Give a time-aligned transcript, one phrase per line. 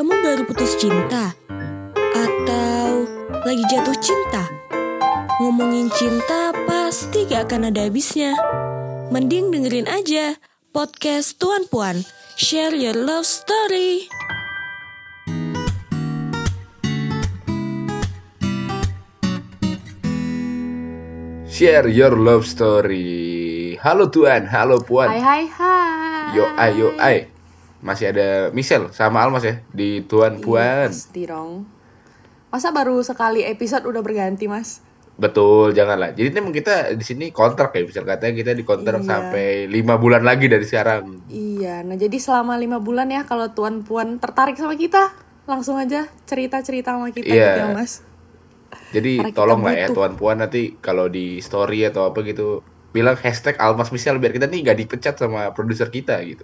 [0.00, 1.36] Kamu baru putus cinta?
[2.16, 3.04] Atau
[3.44, 4.48] lagi jatuh cinta?
[5.36, 8.32] Ngomongin cinta pasti gak akan ada habisnya.
[9.12, 10.40] Mending dengerin aja
[10.72, 12.00] podcast Tuan Puan.
[12.40, 14.08] Share your love story.
[21.44, 23.76] Share your love story.
[23.84, 25.12] Halo Tuan, halo Puan.
[25.12, 26.32] Hai hai hai.
[26.32, 27.29] Yo ai yo ai.
[27.80, 30.88] Masih ada Michelle sama Almas ya di Tuan Iya, Puan.
[30.92, 31.64] pasti dong.
[32.50, 34.84] Masa baru sekali episode udah berganti, Mas?
[35.16, 36.16] Betul, janganlah.
[36.16, 39.08] Jadi emang kita di sini kontrak ya, bisa katanya kita di kontrak Iya.
[39.08, 41.24] sampai lima bulan lagi dari sekarang.
[41.28, 45.12] Iya, nah jadi selama lima bulan ya kalau tuan puan tertarik sama kita,
[45.44, 47.48] langsung aja cerita-cerita sama kita Iya.
[47.52, 48.00] gitu ya, Mas.
[48.90, 49.86] Jadi tolong lah ya.
[49.90, 54.50] Tuan Puan nanti kalau di story atau apa gitu bilang hashtag Almas Michelle biar kita
[54.50, 56.42] nih gak dipecat sama produser kita gitu.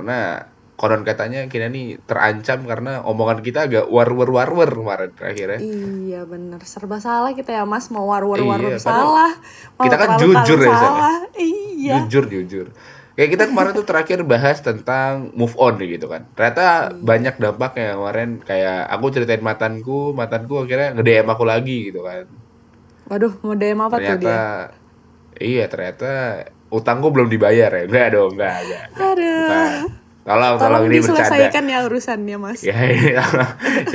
[0.00, 0.48] Karena
[0.80, 5.58] konon katanya kita nih terancam karena omongan kita agak war-war war-war kemarin terakhir ya.
[5.60, 9.36] Iya bener, serba salah kita ya Mas, mau war-war-war Iya, salah,
[9.76, 10.80] mau kita kan jujur ya, ya.
[10.80, 11.16] salah.
[11.36, 11.94] Iya.
[12.08, 12.66] Jujur jujur.
[13.12, 16.24] Kayak kita kemarin tuh terakhir bahas tentang move on gitu kan.
[16.32, 22.24] Ternyata banyak dampaknya kemarin kayak aku ceritain matanku, matanku akhirnya nge-DM aku lagi gitu kan.
[23.12, 24.40] Waduh, mau DM apa tuh ternyata dia?
[25.42, 26.12] iya ternyata
[26.70, 27.82] utangku belum dibayar ya.
[27.84, 28.84] Enggak dong, enggak, enggak.
[28.94, 29.10] enggak.
[29.10, 29.38] Aduh.
[29.44, 29.82] Bukan.
[30.20, 31.16] Tolong, tolong, Tolong ini bercanda.
[31.26, 32.60] diselesaikan ya urusannya, Mas.
[32.60, 33.16] Ya, ini,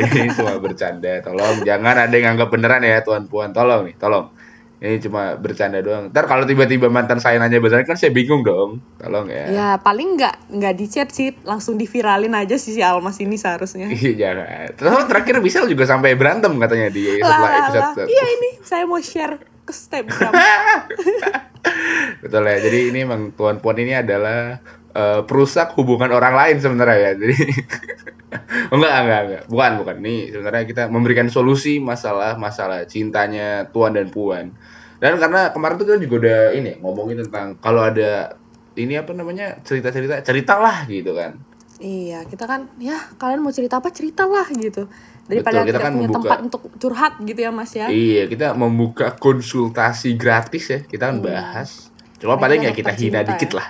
[0.04, 1.14] ini cuma bercanda.
[1.22, 3.54] Tolong jangan ada yang anggap beneran ya, Tuan Puan.
[3.56, 4.34] Tolong nih, tolong.
[4.76, 6.12] Ini cuma bercanda doang.
[6.12, 8.84] Ntar kalau tiba-tiba mantan saya nanya beneran kan saya bingung dong.
[9.00, 9.46] Tolong ya.
[9.48, 13.88] Ya paling nggak nggak di chat sih, langsung diviralin aja sih si Almas ini seharusnya.
[13.88, 14.76] Iya jangan.
[14.76, 18.08] Terus terakhir bisa juga sampai berantem katanya di lah, setelah lah, episode.
[18.12, 20.32] Iya ini saya mau share ke Snapgram.
[22.24, 22.58] Betul ya.
[22.62, 24.62] Jadi ini emang Tuan Puan ini adalah
[24.94, 27.12] eh, perusak hubungan orang lain sebenarnya ya.
[27.18, 27.36] Jadi
[28.74, 29.44] enggak enggak enggak.
[29.50, 29.96] Bukan bukan.
[30.06, 34.54] Nih sebenarnya kita memberikan solusi masalah masalah cintanya Tuan dan Puan.
[35.02, 38.40] Dan karena kemarin tuh kita juga udah ini ngomongin tentang kalau ada
[38.76, 41.40] ini apa namanya cerita-cerita ceritalah gitu kan.
[41.76, 44.88] iya, kita kan ya kalian mau cerita apa ceritalah gitu.
[45.26, 47.90] Daripada Betul, kita kan punya membuka- tempat untuk curhat gitu ya Mas ya.
[47.90, 50.80] Iya, kita membuka konsultasi gratis ya.
[50.86, 51.90] Kita kan bahas.
[52.22, 53.58] Cuma paling ya kita hina cinta dikit ya.
[53.58, 53.68] lah.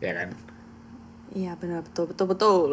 [0.00, 0.28] Ya kan?
[1.36, 2.70] Iya benar betul betul betul.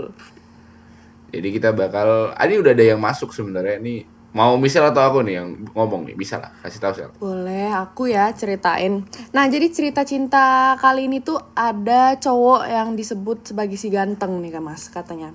[1.34, 4.06] Jadi kita bakal, ah, ini udah ada yang masuk sebenarnya nih.
[4.34, 6.50] Mau misal atau aku nih yang ngomong nih, bisa lah.
[6.62, 7.12] Kasih tahu sel.
[7.22, 9.06] Boleh aku ya ceritain.
[9.30, 14.58] Nah jadi cerita cinta kali ini tuh ada cowok yang disebut sebagai si ganteng nih
[14.58, 15.34] kan Mas katanya.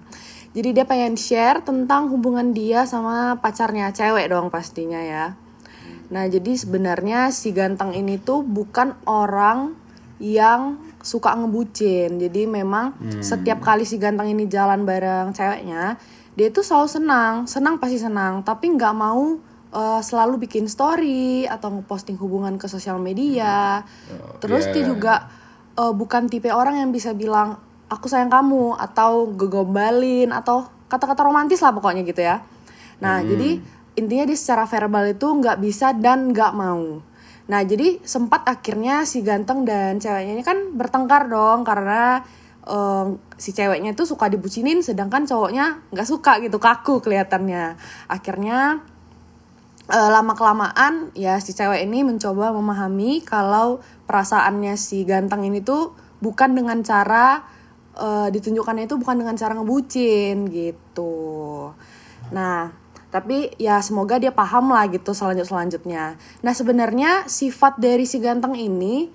[0.56, 5.36] Jadi dia pengen share tentang hubungan dia sama pacarnya cewek dong pastinya ya.
[6.08, 9.76] Nah jadi sebenarnya si ganteng ini tuh bukan orang
[10.18, 12.18] yang suka ngebucin.
[12.18, 16.00] Jadi memang setiap kali si ganteng ini jalan bareng ceweknya,
[16.34, 19.38] dia tuh selalu senang, senang pasti senang, tapi nggak mau
[19.70, 23.84] eh, selalu bikin story atau ngeposting hubungan ke sosial media.
[24.42, 24.88] Terus dia yeah.
[24.88, 25.14] juga
[25.76, 31.60] eh, bukan tipe orang yang bisa bilang aku sayang kamu atau gegombalin atau kata-kata romantis
[31.60, 32.44] lah pokoknya gitu ya.
[33.00, 33.60] Nah jadi
[33.98, 37.02] intinya dia secara verbal itu nggak bisa dan nggak mau.
[37.48, 42.22] Nah jadi sempat akhirnya si ganteng dan ceweknya ini kan bertengkar dong karena
[42.68, 43.06] eh,
[43.40, 47.80] si ceweknya itu suka dibucinin sedangkan cowoknya nggak suka gitu kaku kelihatannya.
[48.06, 48.84] Akhirnya
[49.88, 55.96] eh, lama kelamaan ya si cewek ini mencoba memahami kalau perasaannya si ganteng ini tuh
[56.20, 57.57] bukan dengan cara
[57.98, 61.74] eh, ditunjukkannya itu bukan dengan cara ngebucin gitu.
[62.30, 62.70] Nah,
[63.08, 66.20] tapi ya semoga dia paham lah gitu selanjut selanjutnya.
[66.44, 69.08] Nah sebenarnya sifat dari si ganteng ini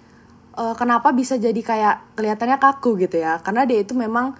[0.58, 3.40] eh, kenapa bisa jadi kayak kelihatannya kaku gitu ya?
[3.46, 4.34] Karena dia itu memang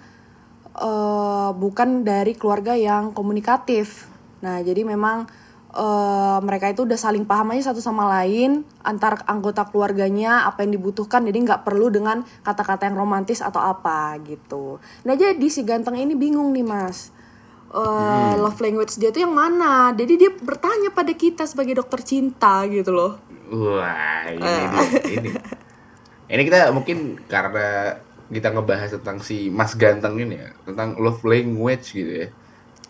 [0.76, 4.10] eh, bukan dari keluarga yang komunikatif.
[4.44, 5.24] Nah, jadi memang
[5.74, 10.78] eh, mereka itu udah saling paham aja satu sama lain antar anggota keluarganya apa yang
[10.78, 11.26] dibutuhkan.
[11.26, 14.78] Jadi nggak perlu dengan kata-kata yang romantis atau apa gitu.
[15.02, 17.10] Nah, jadi si ganteng ini bingung nih, Mas.
[17.74, 19.90] Eh, love language dia tuh yang mana?
[19.90, 23.18] Jadi dia bertanya pada kita sebagai dokter cinta gitu loh.
[23.50, 24.70] Wah, ini dia,
[25.18, 25.30] ini.
[26.30, 27.98] Ini kita mungkin karena
[28.30, 32.28] kita ngebahas tentang si Mas Ganteng ini ya, tentang love language gitu ya.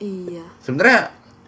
[0.05, 0.45] Iya.
[0.61, 1.01] Sebenarnya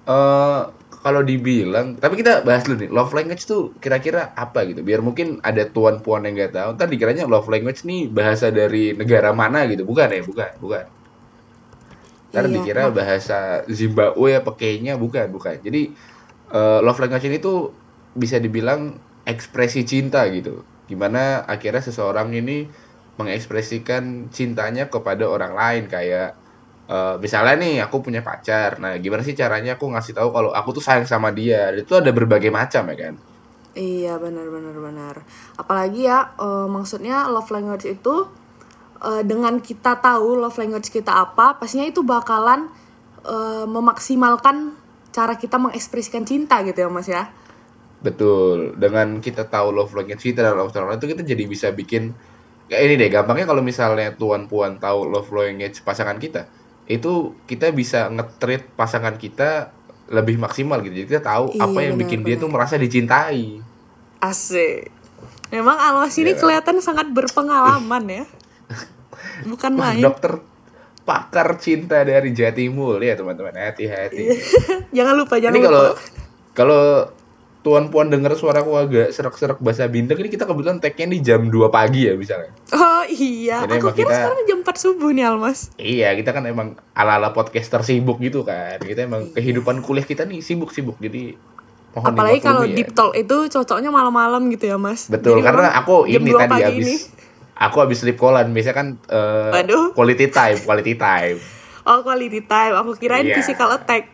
[0.07, 0.63] eh
[1.07, 4.83] kalau dibilang, tapi kita bahas dulu nih, love language tuh kira-kira apa gitu?
[4.83, 8.91] Biar mungkin ada tuan puan yang nggak tahu, ntar dikiranya love language nih bahasa dari
[8.91, 10.27] negara mana gitu, bukan ya?
[10.27, 10.85] Bukan, bukan.
[12.35, 15.63] Ntar Iya, dikira bahasa Zimbabwe apa kayaknya, bukan, bukan.
[15.63, 15.95] Jadi
[16.51, 17.71] eh, love language ini tuh
[18.19, 18.99] bisa dibilang
[19.31, 20.67] ekspresi cinta gitu.
[20.91, 22.67] Gimana akhirnya seseorang ini
[23.15, 26.35] mengekspresikan cintanya kepada orang lain kayak
[26.91, 28.79] eh, misalnya nih aku punya pacar.
[28.83, 31.71] Nah gimana sih caranya aku ngasih tahu kalau aku tuh sayang sama dia?
[31.75, 33.15] Itu ada berbagai macam ya kan?
[33.77, 35.15] Iya benar benar benar.
[35.61, 38.15] Apalagi ya eh, maksudnya love language itu
[39.05, 42.73] eh, dengan kita tahu love language kita apa, pastinya itu bakalan
[43.27, 44.73] eh, memaksimalkan
[45.13, 47.25] cara kita mengekspresikan cinta gitu ya mas ya.
[48.05, 48.77] betul.
[48.77, 52.13] Dengan kita tahu love language kita dan love language itu kita jadi bisa bikin
[52.71, 56.51] kayak ini deh gampangnya kalau misalnya tuan puan tahu love language pasangan kita
[56.87, 57.13] itu
[57.45, 59.75] kita bisa nge-treat pasangan kita
[60.07, 62.43] lebih maksimal gitu jadi kita tahu Iya, apa yang benar, bikin dia benar.
[62.43, 63.59] tuh merasa dicintai
[64.17, 64.89] Asik.
[65.49, 66.41] Memang Almas ini Iya.
[66.41, 68.25] kelihatan sangat berpengalaman ya.
[69.51, 70.03] Bukan Wah, main.
[70.03, 70.41] dokter
[71.03, 74.27] pakar cinta dari Jatimul ya teman-teman hati-hati.
[74.97, 75.69] jangan lupa, jangan ini lupa.
[75.69, 75.87] kalau
[76.53, 76.83] kalau
[77.67, 81.67] tuan puan denger suaraku agak serak-serak bahasa bindeng ini kita kebetulan tag-nya di jam 2
[81.67, 82.55] pagi ya misalnya.
[82.71, 85.59] Oh iya, Jadi aku kira kita- sekarang jam 4 subuh nih Almas.
[85.75, 88.79] Iya kita kan emang ala-ala podcaster sibuk gitu kan.
[88.79, 91.35] Kita emang kehidupan kuliah kita nih sibuk-sibuk jadi
[91.93, 92.71] mohon Apalagi kalau ya.
[92.73, 95.11] deep talk itu cocoknya malam-malam gitu ya mas.
[95.11, 96.95] Betul Jadi karena aku ini 2 tadi habis ini.
[97.53, 98.89] aku habis sleep callan biasanya kan
[99.51, 99.91] Waduh.
[99.91, 101.39] quality time, quality time.
[101.87, 103.39] Oh quality time, aku kirain Iya.
[103.39, 104.11] physical attack.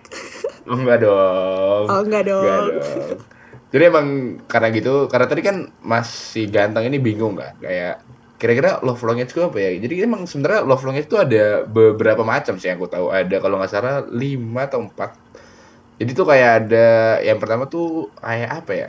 [0.63, 1.89] Enggak dong.
[1.89, 2.45] Oh, enggak dong.
[2.45, 3.32] dong.
[3.73, 4.07] Jadi emang
[4.45, 8.05] karena gitu, karena tadi kan masih ganteng ini bingung kan, kayak
[8.37, 9.71] kira-kira love language itu apa ya?
[9.81, 13.09] Jadi emang sebenarnya love language itu ada beberapa macam sih yang aku tahu.
[13.09, 16.03] Ada kalau nggak salah 5 atau 4.
[16.03, 16.87] Jadi tuh kayak ada
[17.23, 18.89] yang pertama tuh kayak apa ya?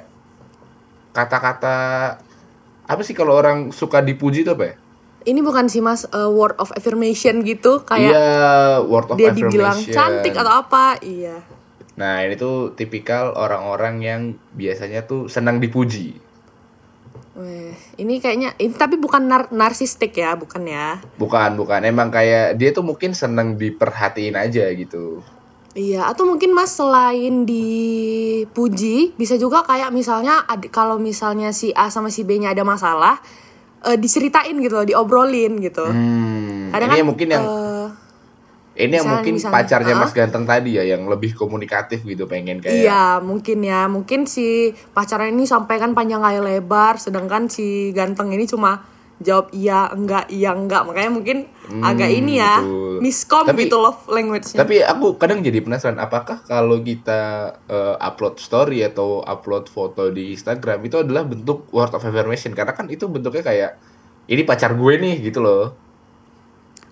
[1.13, 1.75] Kata-kata
[2.83, 4.75] apa sih kalau orang suka dipuji itu apa ya?
[5.23, 9.71] Ini bukan sih mas uh, word of affirmation gitu kayak Iya, word of dia dibilang
[9.71, 9.95] affirmation.
[9.95, 10.99] cantik atau apa?
[10.99, 11.39] Iya.
[11.93, 14.21] Nah, ini tuh tipikal orang-orang yang
[14.57, 16.17] biasanya tuh senang dipuji.
[17.33, 21.01] Weh, ini kayaknya ini tapi bukan nar narsistik ya, bukan ya?
[21.17, 21.81] Bukan, bukan.
[21.81, 25.21] Emang kayak dia tuh mungkin seneng diperhatiin aja gitu.
[25.73, 32.13] Iya, atau mungkin Mas selain dipuji, bisa juga kayak misalnya kalau misalnya si A sama
[32.13, 33.17] si B-nya ada masalah,
[33.81, 35.89] eh, diceritain gitu loh, diobrolin gitu.
[35.89, 37.82] Hmm, Kadang ini kan mungkin yang eh,
[38.73, 40.01] ini yang misalnya- mungkin misalnya, pacarnya ah.
[40.01, 43.85] Mas Ganteng tadi ya yang lebih komunikatif gitu pengen kayak Iya, mungkin ya.
[43.85, 48.81] Mungkin si pacarnya ini sampaikan panjang kali lebar, sedangkan si ganteng ini cuma
[49.21, 50.83] jawab iya, enggak, iya, enggak.
[50.83, 51.37] Makanya mungkin
[51.79, 52.97] agak ini ya, betul.
[52.99, 54.57] miskom Tapi- gitu love language-nya.
[54.57, 57.21] Tapi aku kadang jadi penasaran apakah kalau kita
[57.69, 62.73] eh, upload story atau upload foto di Instagram itu adalah bentuk word of affirmation karena
[62.73, 63.71] kan itu bentuknya kayak
[64.25, 65.77] ini pacar gue nih gitu loh.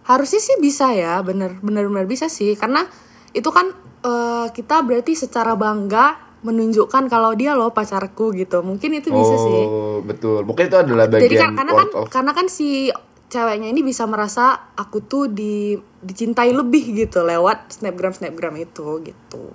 [0.02, 2.86] Harusnya sih bisa ya, bener bener bener bisa sih, karena
[3.32, 3.70] itu kan
[4.02, 8.66] eh, kita berarti secara bangga menunjukkan kalau dia loh pacarku gitu.
[8.66, 9.62] Mungkin itu bisa sih.
[9.62, 10.42] Oh, betul.
[10.42, 12.90] Mungkin itu adalah bagian Jadi kan, karena kan of karena kan si
[13.32, 19.54] ceweknya ini bisa merasa aku tuh di dicintai lebih gitu lewat snapgram snapgram itu gitu.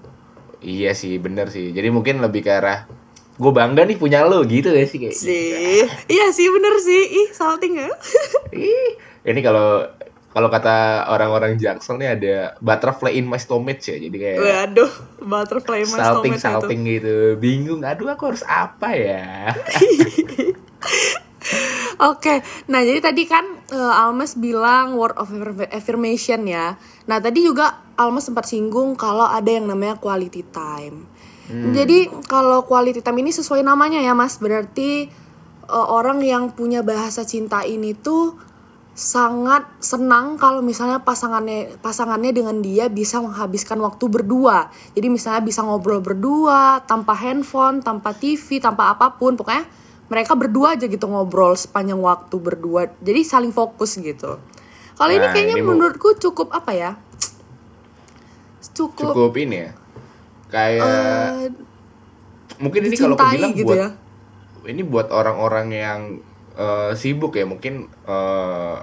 [0.63, 1.75] Iya sih, bener sih.
[1.75, 2.87] Jadi mungkin lebih ke arah
[3.37, 5.13] gue bangga nih punya lo gitu ya sih kayak.
[5.13, 7.03] Sih, iya sih bener sih.
[7.03, 7.91] Ih salting ya.
[8.55, 8.97] Ih,
[9.27, 9.85] ini kalau
[10.37, 13.97] kalau kata orang-orang Jaksel nih ada butterfly in my stomach ya.
[13.97, 14.93] Jadi kayak Waduh,
[15.25, 16.45] butterfly mas salting itu.
[16.45, 17.41] salting gitu.
[17.41, 19.49] Bingung, aduh aku harus apa ya?
[22.13, 26.77] Oke, nah jadi tadi kan eh, Almas bilang word of affirm- affirmation ya.
[27.09, 31.09] Nah tadi juga Almas sempat singgung kalau ada yang namanya quality time.
[31.49, 35.09] Jadi kalau quality time ini sesuai namanya ya Mas, berarti
[35.65, 38.37] eh, orang yang punya bahasa cinta ini tuh
[38.97, 44.73] sangat senang kalau misalnya pasangannya pasangannya dengan dia bisa menghabiskan waktu berdua.
[44.97, 49.69] Jadi misalnya bisa ngobrol berdua tanpa handphone, tanpa TV, tanpa apa pun, pokoknya
[50.09, 52.89] mereka berdua aja gitu ngobrol sepanjang waktu berdua.
[53.05, 54.41] Jadi saling fokus gitu.
[54.97, 56.91] Kalau ini Nah, kayaknya ini menurutku cukup apa ya?
[58.73, 59.71] Cukup, Cukup ini ya.
[60.49, 61.53] Kayak eh,
[62.57, 63.89] mungkin ini kalau aku bilang gitu buat ya.
[64.73, 66.01] ini buat orang-orang yang
[66.57, 68.77] eh, sibuk ya mungkin eh,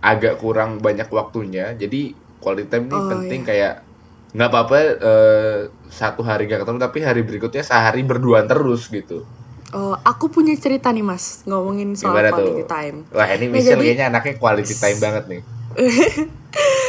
[0.00, 1.72] agak kurang banyak waktunya.
[1.72, 3.82] Jadi quality time ini Oh, penting kayak
[4.28, 9.24] nggak apa-apa eh, satu hari gak ketemu tapi hari berikutnya sehari berduaan terus gitu.
[9.68, 12.96] Oh, aku punya cerita nih mas ngomongin soal gimana quality tuh time.
[13.10, 15.40] wah ini Nah, Michelle jadi- kayaknya anaknya quality time banget nih.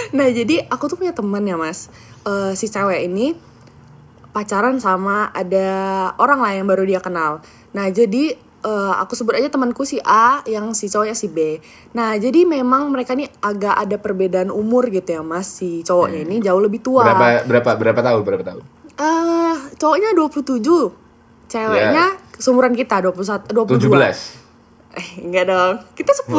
[0.09, 1.87] Nah jadi aku tuh punya teman ya mas.
[2.23, 3.35] Eh, Si cewek ini
[4.29, 5.67] pacaran sama ada
[6.15, 7.41] orang lah yang baru dia kenal.
[7.71, 11.59] Nah jadi eh, aku sebut aja temanku si A yang si cowoknya si B
[11.91, 16.39] Nah jadi memang mereka nih agak ada perbedaan umur gitu ya mas Si cowoknya ini
[16.39, 17.13] jauh lebih tua Hmm.
[17.13, 18.63] berapa berapa berapa tahun berapa tahun
[18.95, 20.59] Eh, Cowoknya 27
[21.47, 24.35] Ceweknya seumuran kita 21, 22 17
[24.91, 26.35] Eh enggak dong Kita 10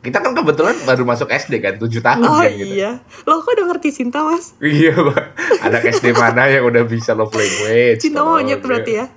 [0.00, 2.76] kita kan kebetulan baru masuk SD kan, 7 tahun Oh kan gitu.
[2.76, 3.00] iya.
[3.24, 4.52] Lo kok udah ngerti cinta, Mas?
[4.60, 5.24] Iya, Pak.
[5.64, 8.04] Anak SD mana yang udah bisa love language?
[8.04, 9.08] Cinta monyet berarti ya.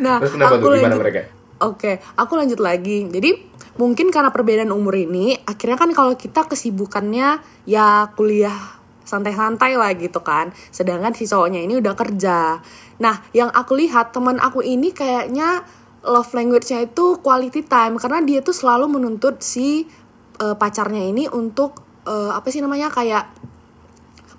[0.00, 0.70] Nah, Terus kenapa aku tuh?
[0.76, 1.02] Gimana lanjut.
[1.04, 1.20] mereka?
[1.60, 3.04] Oke, aku lanjut lagi.
[3.04, 3.30] Jadi
[3.76, 10.24] mungkin karena perbedaan umur ini, akhirnya kan kalau kita kesibukannya ya kuliah santai-santai lah gitu
[10.24, 10.56] kan.
[10.72, 12.64] Sedangkan si cowoknya ini udah kerja.
[13.02, 15.66] Nah, yang aku lihat teman aku ini kayaknya
[16.00, 19.84] love language-nya itu quality time karena dia tuh selalu menuntut si
[20.40, 23.28] eh, pacarnya ini untuk eh, apa sih namanya kayak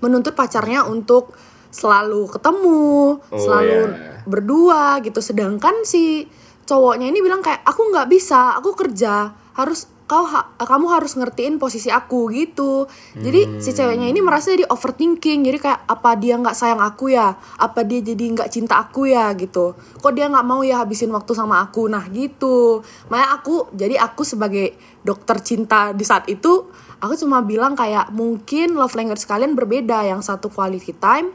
[0.02, 1.38] menuntut pacarnya untuk
[1.72, 4.22] selalu ketemu, Oh, selalu ya.
[4.28, 5.24] berdua gitu.
[5.24, 6.28] Sedangkan si
[6.68, 11.56] cowoknya ini bilang kayak aku nggak bisa, aku kerja, harus kau ha- kamu harus ngertiin
[11.56, 12.84] posisi aku gitu.
[13.16, 15.48] Jadi si ceweknya ini merasa jadi overthinking.
[15.48, 17.40] Jadi kayak apa dia nggak sayang aku ya?
[17.56, 19.72] Apa dia jadi nggak cinta aku ya gitu?
[20.04, 21.88] Kok dia nggak mau ya habisin waktu sama aku?
[21.88, 22.84] Nah gitu.
[23.08, 26.68] Makanya aku jadi aku sebagai dokter cinta di saat itu
[27.00, 30.04] aku cuma bilang kayak mungkin love language kalian berbeda.
[30.04, 31.32] Yang satu quality time,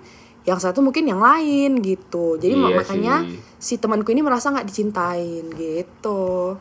[0.46, 2.38] yang satu mungkin yang lain gitu.
[2.38, 3.38] Jadi Iya makanya sih.
[3.58, 6.54] si temanku ini merasa nggak dicintain gitu.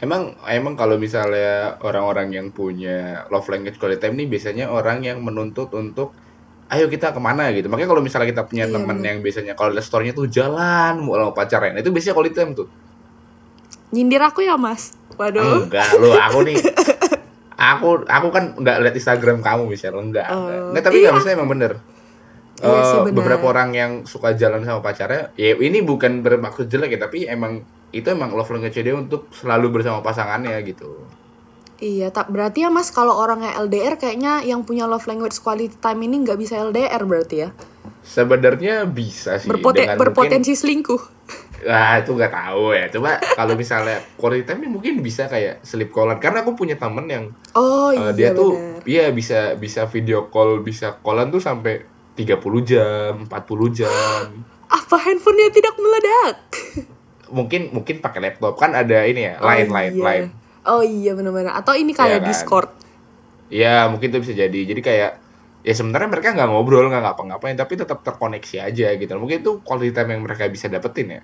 [0.00, 5.20] Emang emang kalau misalnya orang-orang yang punya love language quality time nih biasanya orang yang
[5.20, 6.16] menuntut untuk
[6.66, 7.70] ayo kita ke mana gitu.
[7.70, 9.06] Makanya kalau misalnya kita punya Iya, bener.
[9.06, 12.66] yang biasanya kalau story-nya tuh jalan mau sama pacarnya, itu biasanya quality time tuh.
[13.90, 14.94] Nyindir aku ya mas?
[15.14, 15.66] Waduh.
[15.68, 16.56] Enggak, lu aku nih
[17.60, 20.56] aku aku kan nggak lihat Instagram kamu misalnya enggak, enggak.
[20.56, 21.72] Oh, Enggak, tapi nggak maksudnya emang bener.
[22.60, 23.16] Sih, bener.
[23.16, 27.64] beberapa orang yang suka jalan sama pacarnya, ya ini bukan bermaksud jelek ya, tapi emang
[27.90, 30.94] itu emang love language dia untuk selalu bersama pasangannya gitu.
[31.80, 36.04] Iya, tak berarti ya mas kalau orangnya LDR kayaknya yang punya love language quality time
[36.04, 37.50] ini nggak bisa LDR berarti ya?
[38.00, 41.00] Sebenarnya bisa sih Berpoten- berpotensi selingkuh.
[41.00, 42.86] mungkin, wah itu nggak tahu ya.
[42.88, 47.24] Coba kalau misalnya quality time mungkin bisa kayak sleep callan karena aku punya temen yang
[47.52, 48.82] Oh iya dia tuh benar.
[48.84, 51.84] iya bisa bisa video call, bisa callan tuh sampai
[52.18, 52.36] 30
[52.66, 54.24] jam, 40 jam.
[54.70, 56.36] Apa handphonenya tidak meledak?
[57.30, 60.02] Mungkin mungkin pakai laptop kan ada ini ya, Oh, line line iya.
[60.02, 60.26] line.
[60.66, 61.54] Oh iya benar-benar.
[61.56, 62.28] Atau ini kayak Iya kan?
[62.28, 62.68] Discord.
[63.50, 64.60] Ya mungkin itu bisa jadi.
[64.66, 65.12] Jadi kayak
[65.60, 69.12] ya sebenarnya mereka nggak ngobrol nggak ngapa-ngapain tapi tetap terkoneksi aja gitu.
[69.16, 71.22] Mungkin itu quality time yang mereka bisa dapetin ya.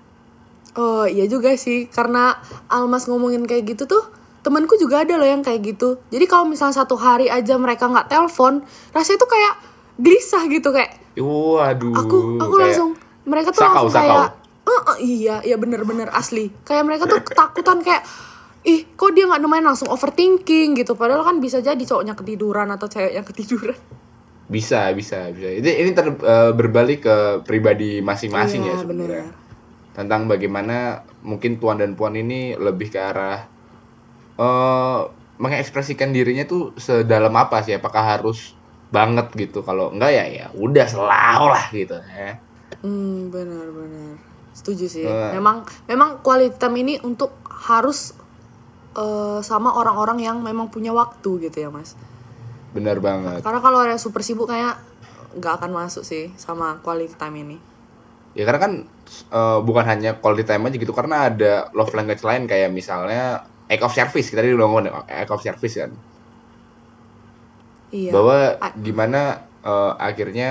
[0.77, 2.37] Oh iya juga sih, karena
[2.69, 4.13] Almas ngomongin kayak gitu tuh,
[4.45, 5.97] temanku juga ada loh yang kayak gitu.
[6.13, 8.61] Jadi kalau misalnya satu hari aja mereka nggak telepon,
[8.93, 9.53] rasanya tuh kayak
[9.97, 11.93] gelisah gitu kayak Waduh.
[11.95, 12.89] aku aku kayak- langsung
[13.23, 14.07] mereka tuh sakau, langsung sakau.
[14.13, 14.29] kayak
[14.63, 18.05] "Eh, eh, iya iya bener-bener asli kayak mereka tuh ketakutan kayak
[18.63, 22.85] ih kok dia nggak nemain langsung overthinking gitu padahal kan bisa jadi cowoknya ketiduran atau
[22.85, 23.77] ceweknya ketiduran
[24.47, 25.51] Bisa, bisa, bisa.
[25.51, 29.25] Ini ini ter- eh, berbalik ke pribadi masing-masing Iya, ya sebenarnya.
[29.27, 29.35] benar.
[29.91, 30.77] Tentang bagaimana
[31.19, 33.43] mungkin tuan dan puan ini lebih ke arah
[34.35, 34.99] eh
[35.37, 37.75] mengekspresikan dirinya tuh sedalam apa sih?
[37.75, 38.56] Apakah harus
[38.89, 39.59] banget gitu?
[39.61, 42.39] Kalau enggak ya ya udah selalu lah gitu ya.
[42.77, 44.19] hmm benar-benar
[44.51, 45.31] setuju sih Eh.
[45.33, 48.13] memang memang quality time ini untuk harus
[48.93, 51.93] eh, sama orang-orang yang memang punya waktu gitu ya mas
[52.69, 53.41] Benar banget.
[53.41, 54.77] karena kalau ada super sibuk kayak
[55.33, 57.57] nggak akan masuk sih sama quality time ini
[58.33, 58.73] Ya karena kan
[59.31, 63.81] eh, bukan hanya quality time aja gitu karena ada love language lain kayak misalnya act
[63.81, 65.89] of service kita tadi udah ngomongin act of service kan.
[67.91, 68.13] Iya.
[68.13, 69.21] Bahwa A- gimana
[69.65, 70.49] eh, akhirnya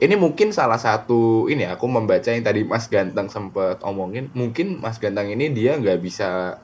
[0.00, 4.96] ini mungkin salah satu ini aku membaca yang tadi Mas Ganteng sempat omongin mungkin Mas
[5.02, 6.56] Ganteng ini dia nggak bisa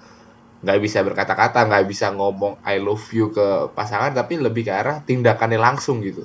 [0.65, 3.47] nggak bisa berkata-kata nggak bisa ngomong I love you ke
[3.77, 6.25] pasangan tapi lebih ke arah tindakannya langsung gitu.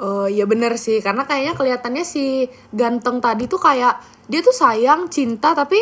[0.00, 4.00] Oh iya bener sih karena kayaknya kelihatannya si ganteng tadi tuh kayak
[4.32, 5.76] dia tuh sayang cinta tapi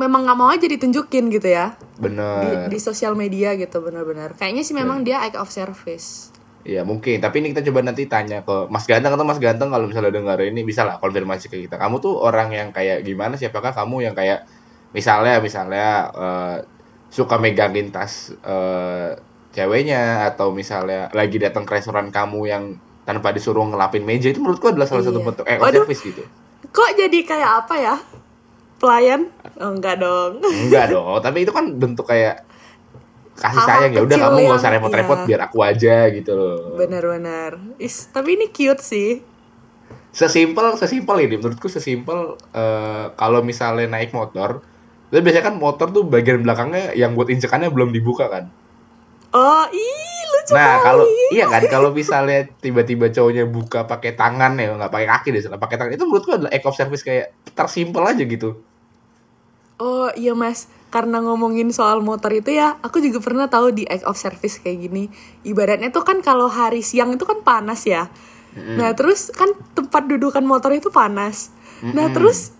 [0.00, 1.76] memang nggak mau aja ditunjukin gitu ya.
[1.76, 6.32] Di, bener di sosial media gitu bener-bener kayaknya sih memang dia act of service.
[6.60, 7.20] Iya mungkin.
[7.20, 10.40] Tapi ini kita coba nanti tanya ke Mas Ganteng atau Mas Ganteng kalau misalnya dengar
[10.40, 11.76] ini bisa lah konfirmasi ke kita.
[11.76, 13.36] Kamu tuh orang yang kayak gimana?
[13.36, 14.44] Siapakah kamu yang kayak
[14.92, 16.56] misalnya misalnya eh,
[17.08, 19.16] suka megangin tas eh,
[19.50, 22.64] ceweknya atau misalnya lagi datang ke restoran kamu yang
[23.02, 25.26] tanpa disuruh ngelapin meja itu menurutku adalah salah satu Iya.
[25.26, 25.80] bentuk act of Waduh.
[25.82, 26.22] service gitu.
[26.70, 27.96] Kok jadi kayak apa ya
[28.80, 29.28] pelayan
[29.60, 32.48] oh, enggak dong enggak dong tapi itu kan bentuk kayak
[33.40, 35.26] kasih Hal-hal sayang ya udah kamu nggak usah repot-repot iya.
[35.28, 39.24] biar aku aja gitu loh bener-bener is tapi ini cute sih
[40.10, 44.64] sesimpel sesimpel ini menurutku sesimpel eh, kalau misalnya naik motor
[45.10, 48.46] Tapi biasanya kan motor tuh bagian belakangnya yang buat injekannya belum dibuka kan.
[49.34, 51.02] oh ih lucu Nah kalau
[51.34, 55.76] iya kan kalau misalnya tiba-tiba cowoknya buka pakai tangan ya nggak pakai kaki deh, pakai
[55.82, 58.62] tangan itu menurutku adalah act of service kayak tersimpel aja gitu.
[59.80, 64.04] Oh iya mas, karena ngomongin soal motor itu ya, aku juga pernah tahu di act
[64.04, 65.08] of service kayak gini.
[65.40, 68.12] Ibaratnya tuh kan kalau hari siang itu kan panas ya.
[68.52, 71.48] Nah terus kan tempat dudukan motor itu panas.
[71.80, 72.52] Nah terus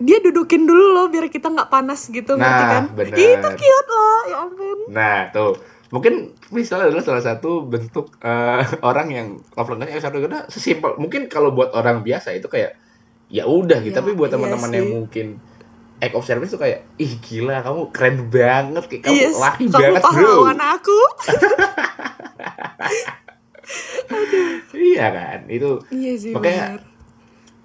[0.00, 2.84] dia dudukin dulu loh biar kita nggak panas gitu ngerti Nah, kan?
[2.96, 3.14] bener.
[3.14, 4.78] Itu cute loh, ya ampun.
[4.88, 5.52] Nah, tuh.
[5.90, 6.14] Mungkin
[6.54, 9.26] misalnya adalah salah satu bentuk eh, orang yang
[9.58, 12.78] love language yang satu sesimpel mungkin kalau buat orang biasa itu kayak
[13.26, 14.94] ya udah gitu, Iya, tapi buat iya teman-teman yang sih.
[14.94, 15.26] mungkin
[16.00, 19.76] act of service tuh kayak ih gila kamu keren banget kayak kamu Yes, laki kamu
[19.94, 20.34] banget bro.
[20.48, 20.98] aku.
[24.72, 25.38] Iya kan?
[25.46, 26.82] Itu iya sih Makanya- benar.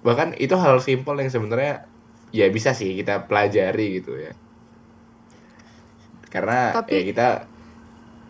[0.00, 1.82] bahkan itu hal simpel yang sebenarnya
[2.30, 4.32] ya bisa sih kita pelajari gitu ya.
[6.28, 7.26] Karena Tapi- ya kita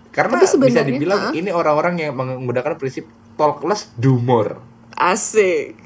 [0.09, 3.05] karena Tapi bisa dibilang ini orang-orang yang menggunakan prinsip
[3.37, 4.57] talk less do more.
[4.97, 5.77] Asik.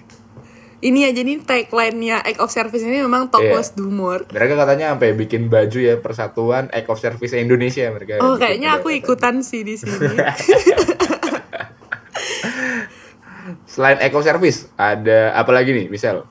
[0.80, 3.60] Ini aja nih tagline-nya Act of Service ini memang talk Iya.
[3.60, 4.24] less do more.
[4.32, 8.16] Mereka katanya sampai bikin baju ya persatuan Act of Service Indonesia mereka.
[8.24, 9.00] Oh, kayaknya aku baju.
[9.04, 10.08] ikutan sih di sini.
[13.68, 16.24] Selain Act of Service, ada apa lagi nih, misal?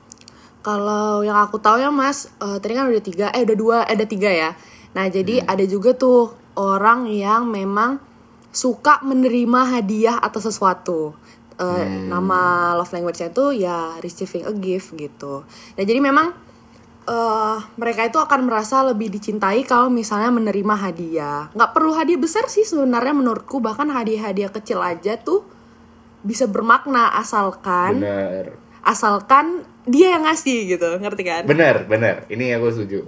[0.60, 3.96] Kalau yang aku tahu ya Mas, eh, tadi kan udah tiga, eh udah dua, eh,
[3.96, 4.50] ada tiga ya.
[4.92, 8.02] Nah jadi ada juga tuh orang yang memang
[8.50, 11.14] suka menerima hadiah atau sesuatu.
[11.60, 12.40] Eh, Nama
[12.72, 15.44] love language-nya itu ya receiving a gift gitu.
[15.44, 16.32] Nah jadi memang
[17.02, 21.52] eh mereka itu akan merasa lebih dicintai kalau misalnya menerima hadiah.
[21.52, 23.58] Nggak perlu hadiah besar sih sebenarnya menurutku.
[23.58, 25.44] Bahkan hadiah-hadiah kecil aja tuh
[26.20, 28.56] bisa bermakna asalkan Bener.
[28.80, 32.28] asalkan dia yang ngasih gitu ngerti kan Bener, bener.
[32.28, 33.00] Ini aku setuju.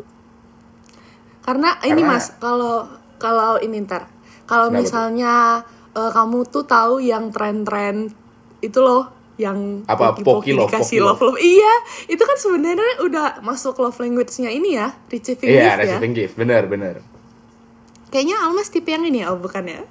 [1.42, 2.86] karena ini Karena- mas kalau
[3.18, 4.06] kalau ini ntar
[4.44, 8.14] kalau misalnya eh, kamu tuh tahu yang tren-tren
[8.62, 11.74] itu loh yang Apa, poki-poki poki love, dikasih poki love love iya
[12.06, 16.34] itu kan sebenarnya udah masuk love language-nya ini ya receiving Iya, gift ya receiving gift.
[16.36, 16.96] Bener, bener.
[18.08, 19.82] kayaknya Almas tipe yang ini ya oh bukan ya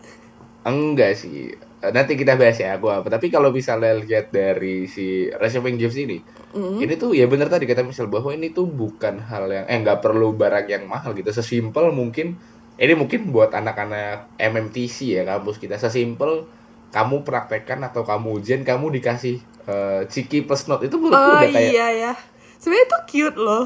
[0.62, 1.58] Enggak sih.
[1.82, 3.10] Nanti kita bahas ya aku apa.
[3.10, 6.22] Tapi kalau misalnya lihat dari si receiving gifts ini,
[6.54, 10.06] ini tuh ya bener tadi kata misal bahwa ini tuh bukan hal yang eh nggak
[10.06, 11.34] perlu barang yang mahal gitu.
[11.34, 12.38] Sesimpel mungkin
[12.78, 16.46] ini mungkin buat anak-anak MMTC ya kampus kita sesimpel
[16.92, 21.48] kamu praktekkan atau kamu ujian kamu dikasih eh, ciki plus note itu menurutku oh udah
[21.48, 22.14] kayak iya ya.
[22.62, 23.66] Sebenarnya itu cute loh.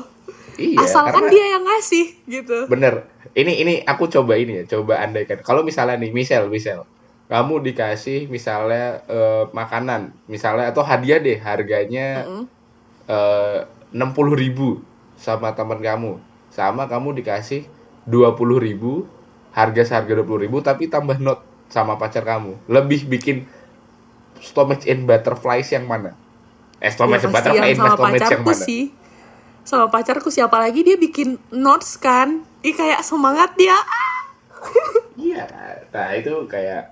[0.56, 2.58] Iya asalkan karena- dia yang ngasih gitu.
[2.72, 3.12] Bener.
[3.36, 5.44] Ini ini aku coba ini ya, coba andaikan.
[5.44, 6.88] Kalau misalnya nih, misal, misal,
[7.28, 12.24] kamu dikasih misalnya eh, makanan, misalnya atau hadiah deh, harganya
[13.92, 14.80] enam puluh ribu
[15.20, 16.18] sama teman kamu,
[16.56, 17.68] sama kamu dikasih
[18.08, 19.04] dua puluh ribu,
[19.52, 23.44] harga seharga dua puluh ribu, tapi tambah note sama pacar kamu, lebih bikin
[24.38, 26.14] stomach and butterflies yang mana?
[26.76, 28.62] Eh, Ya, stomach and pasti butterfly, yang sama stomach yang pacarku mana?
[28.62, 28.84] sih
[29.64, 33.74] sama pacarku siapa lagi dia bikin notes kan Ih kayak semangat dia!
[35.16, 35.46] Iya,
[35.90, 36.92] nah itu kayak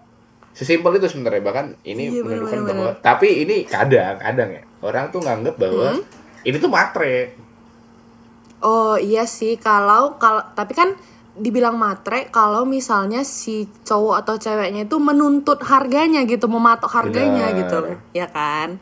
[0.52, 2.78] sesimpel itu sebenarnya bahkan ini Iya, menunjukkan bener-bener.
[2.80, 6.04] bahwa tapi ini kadang kadang ya orang tuh nganggep bahwa Hmm?
[6.44, 7.34] ini tuh matre.
[8.60, 10.94] oh iya sih kalau kalau tapi kan
[11.34, 17.60] dibilang matre kalau misalnya si cowok atau ceweknya itu menuntut harganya gitu mematok harganya Benar.
[17.66, 17.78] gitu
[18.14, 18.78] ya kan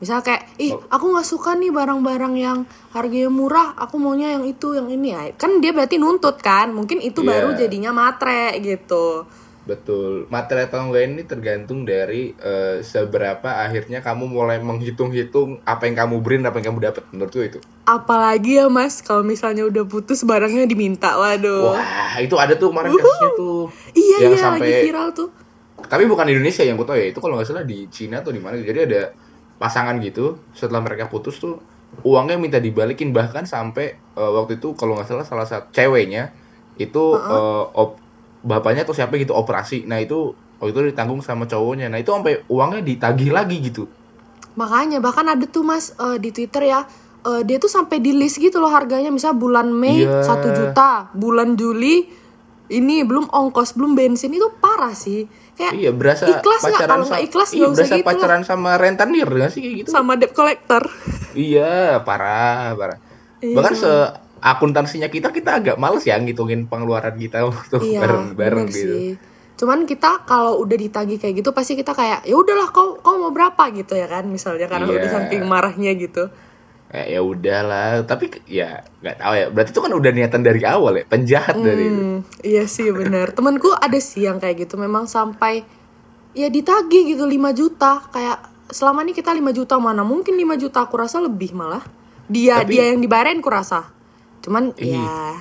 [0.00, 0.82] misal kayak ih Oh.
[0.88, 2.58] aku nggak suka nih barang-barang yang
[2.90, 6.98] harganya murah aku maunya yang itu yang ini ya kan dia berarti nuntut kan mungkin
[6.98, 7.28] itu Iya.
[7.28, 9.28] baru jadinya matre gitu
[9.62, 10.26] Betul.
[10.26, 16.18] Matre atau enggak ini tergantung dari eh, seberapa akhirnya kamu mulai menghitung-hitung apa yang kamu
[16.18, 17.58] beri dan apa yang kamu dapat menurutku itu.
[17.82, 22.94] Apalagi ya mas kalau misalnya udah putus barangnya diminta waduh Wah, itu ada tuh kemarin
[22.94, 23.62] kasusnya tuh.
[23.92, 25.28] iya yang iya lagi sampai- viral tuh
[25.82, 27.06] Tapi bukan di Indonesia yang aku tahu ya.
[27.10, 28.56] Itu kalau nggak salah di Cina atau di mana.
[28.56, 29.12] Jadi ada
[29.58, 30.40] pasangan gitu.
[30.52, 31.58] Setelah mereka putus tuh
[32.00, 36.32] uangnya minta dibalikin bahkan sampai eh, waktu itu kalau nggak salah salah satu ceweknya
[36.76, 37.98] itu eh, op-
[38.40, 39.84] bapaknya atau siapa gitu operasi.
[39.84, 41.86] Nah itu waktu itu ditanggung sama cowoknya.
[41.86, 43.84] Nah itu sampai uangnya ditagih lagi gitu.
[44.54, 46.86] Makanya bahkan ada tuh mas eh, di Twitter ya
[47.22, 50.22] eh, dia tuh sampai di list gitu loh harganya misal bulan Mei Iya.
[50.22, 52.08] 1 juta, bulan Juli
[52.68, 56.72] ini belum ongkos belum bensin itu parah sih kayak Iya berasa ikhlas nggak?
[56.72, 58.08] pacaran Kalau nggak ikhlas iya, usah berasa gitu lah.
[58.08, 59.88] pacaran sama rentenir nggak sih kayak gitu?
[59.90, 60.82] sama debt collector.
[61.30, 62.98] Iya parah parah.
[63.38, 63.54] Iya.
[63.54, 63.92] Bahkan se
[64.40, 68.88] akuntansinya kita kita agak males ya ngitungin pengeluaran kita untuk iya, bareng-bareng bener gitu.
[68.90, 69.10] sih.
[69.54, 73.30] Cuman kita kalau udah ditagih kayak gitu pasti kita kayak ya udahlah kau kau mau
[73.30, 74.96] berapa gitu ya kan misalnya karena Iya.
[74.96, 76.32] udah saking marahnya gitu.
[76.92, 79.46] Kayak ya udahlah, tapi ke- ya nggak tahu ya.
[79.48, 82.02] Berarti itu kan udah niatan dari awal ya, penjahat dari itu.
[82.04, 83.32] Hmm, iya sih bener.
[83.32, 85.64] Temenku ada sih yang kayak gitu Memang sampai
[86.32, 88.00] Ya ditagih gitu 5 juta.
[88.08, 88.40] Kayak
[88.72, 90.88] selama ini kita 5 juta Mana mungkin 5 juta?
[90.88, 91.84] Aku rasa lebih malah.
[92.24, 93.92] Dia Tapi- dia yang dibayarin ku rasa.
[94.40, 94.96] Cuman Ih.
[94.96, 95.36] ya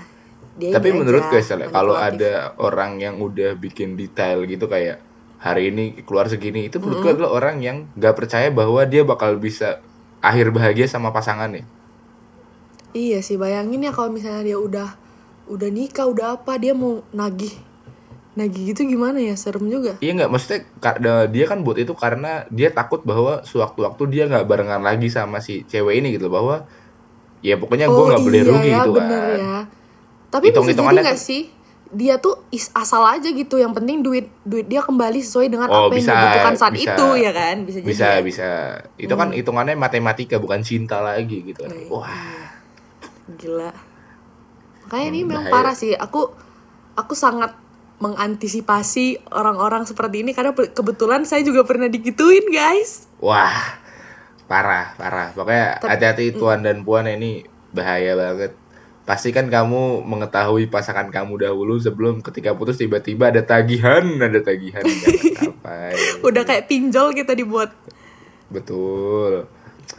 [0.52, 5.00] dia Tapi menurut gue Sel, kalau ada orang yang udah bikin detail gitu kayak
[5.40, 9.40] hari ini keluar segini, itu menurut gue adalah orang yang nggak percaya bahwa dia bakal
[9.40, 9.80] bisa
[10.22, 11.66] akhir bahagia sama pasangannya.
[12.94, 14.90] Iya sih bayangin ya kalau misalnya dia udah
[15.50, 17.52] udah nikah udah apa dia mau nagih
[18.32, 20.00] nagih gitu gimana ya serem juga.
[20.00, 20.60] Iya nggak, maksudnya
[21.28, 25.68] dia kan buat itu karena dia takut bahwa sewaktu-waktu dia nggak barengan lagi sama si
[25.68, 26.64] cewek ini gitu bahwa
[27.44, 29.36] ya pokoknya gue nggak boleh rugi ya, gitu bener kan.
[29.36, 29.58] ya.
[30.32, 31.42] Tapi bisa jadi Hitung-hitungannya nggak sih
[31.92, 35.88] dia tuh is asal aja gitu yang penting duit duit dia kembali sesuai dengan Oh
[35.88, 38.22] apa bisa, yang dibutuhkan saat bisa, itu ya kan bisa jadi bisa ya.
[38.24, 38.50] bisa.
[38.96, 41.68] Itu kan hitungannya matematika bukan cinta lagi gitu.
[41.68, 41.76] kan.
[41.76, 41.92] Iya.
[41.92, 42.48] Wah,
[43.32, 43.72] gila
[44.82, 45.56] makanya ini Hmm, memang bahaya.
[45.56, 46.32] parah sih aku
[46.96, 47.56] aku sangat
[48.02, 53.78] mengantisipasi orang-orang seperti ini karena kebetulan saya juga pernah digituin guys wah,
[54.50, 55.32] parah parah.
[55.32, 58.52] Pokoknya hati-hati tuan dan puan ini bahaya banget.
[59.12, 64.80] Pastikan kamu mengetahui pasangan kamu dahulu sebelum ketika putus tiba-tiba ada tagihan, ada tagihan
[65.36, 66.00] sampai.
[66.24, 67.76] udah kayak pinjol kita dibuat
[68.48, 69.52] Betul.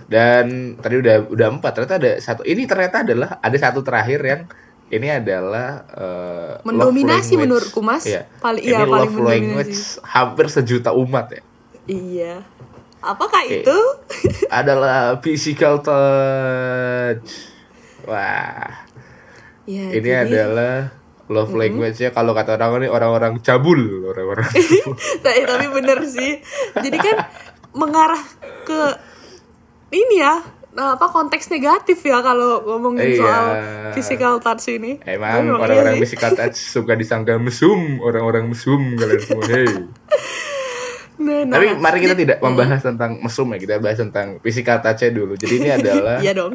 [0.09, 1.71] Dan tadi udah udah empat.
[1.75, 2.41] Ternyata ada satu.
[2.41, 4.41] Ini ternyata adalah ada satu terakhir yang
[4.89, 8.05] ini adalah love Mendominasi menurutku, Mas.
[8.05, 8.25] Iya.
[8.41, 9.29] Paling- ini iya, paling love mendominasi.
[9.29, 11.43] language hampir sejuta umat ya.
[11.85, 12.35] iya
[13.03, 13.61] apakah Oke.
[13.61, 13.79] itu
[14.49, 17.29] adalah physical touch.
[18.03, 18.82] Wah,
[19.65, 20.75] ya ini jadi- adalah
[21.27, 24.45] love language-nya kalau kata orang ini orang-orang cabul, orang-orang.
[25.25, 26.43] Eh, tapi bener sih
[26.75, 27.17] jadi kan
[27.73, 28.21] mengarah
[28.63, 28.81] ke
[29.91, 33.19] ini ya nah, apa konteks negatif ya kalau ngomongin Iya.
[33.19, 33.45] soal
[33.93, 36.03] physical touch ini Emang Tapi iya orang-orang sih.
[36.03, 39.45] physical touch suka disangka mesum, orang-orang mesum kalian semua.
[39.47, 39.69] Hey.
[41.15, 45.07] Nah, nah, Tapi mari kita tidak membahas tentang mesum ya, kita bahas tentang physical touch
[45.07, 45.33] dulu.
[45.33, 46.53] Jadi ini adalah Iya dong.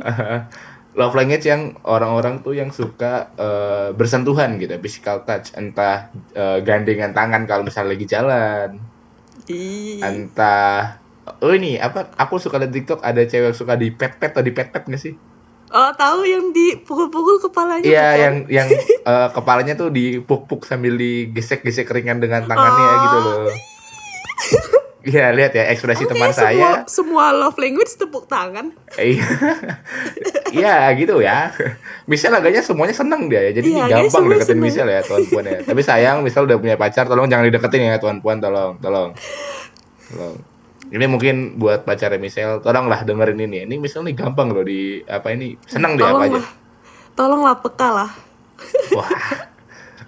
[0.97, 7.13] Love language yang orang-orang tuh yang suka eh, bersentuhan gitu, physical touch, entah eh, gandengan
[7.13, 8.69] tangan kalau misalnya lagi jalan,
[9.45, 10.01] Ih.
[10.01, 10.97] entah
[11.39, 14.83] oh ini apa aku suka liat TikTok ada cewek suka di pet-pet atau di pet-pet
[14.83, 15.13] nggak sih?
[15.67, 18.23] Oh tahu yang dipukul-pukul kepalanya Iya, bukan?
[18.23, 18.67] yang yang
[19.03, 22.97] eh, kepalanya tuh dipuk-puk sambil digesek-gesek ringan dengan tangannya Oh.
[23.03, 23.51] gitu loh.
[25.08, 26.70] Iya, lihat ya ekspresi Oke, teman semua, saya.
[26.84, 28.76] semua love language tepuk tangan.
[29.00, 29.24] Iya,
[30.52, 31.56] Iya gitu ya.
[32.12, 33.52] Misal agaknya semuanya seneng dia ya.
[33.56, 34.67] Jadi Iya, gampang deketin seneng.
[34.67, 35.63] Misal ya tuan puan ya.
[35.63, 39.15] Tapi sayang misal udah punya pacar, tolong jangan dideketin ya tuan puan, tolong, tolong,
[40.12, 40.36] tolong.
[40.88, 43.63] Ini mungkin buat pacarnya Michelle, tolonglah dengerin ini.
[43.63, 46.43] Ini misal nih gampang loh di apa ini seneng dia apa aja.
[47.15, 48.12] Tolonglah peka lah.
[48.91, 49.12] Wah.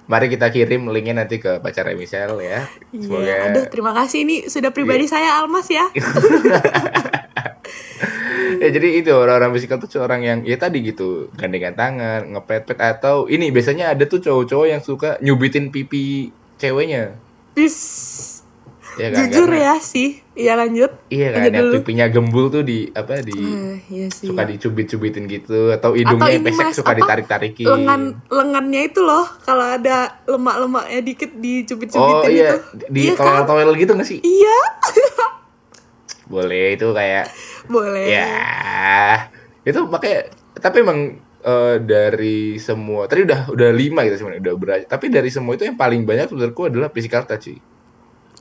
[0.09, 2.65] Mari kita kirim linknya nanti ke pacarnya Michelle ya.
[2.89, 5.85] Semoga Iya, aduh terima kasih ini sudah pribadi saya Almas ya.
[8.65, 13.29] ya jadi itu orang-orang physical tuh orang yang ya tadi gitu gandengan tangan ngepet-pet atau
[13.29, 17.13] ini biasanya ada tuh cowok-cowok yang suka nyubitin pipi ceweknya.
[18.99, 20.09] Ya kan Jujur Karena- ya sih.
[20.35, 20.91] Iya lanjut.
[21.09, 21.75] iya kan Lanjut yang dulu.
[21.79, 24.27] pipinya gembul tuh di apa di Eh, iya sih.
[24.27, 29.27] suka dicubit-cubitin gitu atau Atau hidungnya ini pesek mas, suka ditarik-tarikin lengan lengannya itu loh
[29.41, 32.57] kalau ada lemak-lemaknya dikit dicubit-cubitin oh iya itu.
[32.85, 33.25] di Iya kan?
[33.43, 34.57] towel-towel gitu gak sih Iya,
[36.25, 37.25] boleh itu kayak
[37.65, 38.05] boleh.
[38.07, 39.27] Ya,
[39.61, 40.99] itu pakai tapi emang
[41.39, 44.79] eh, dari semua tadi udah udah lima gitu sebenarnya udah berat.
[44.85, 47.49] Tapi dari semua itu yang paling banyak menurutku adalah physical touch.
[47.49, 47.57] sih.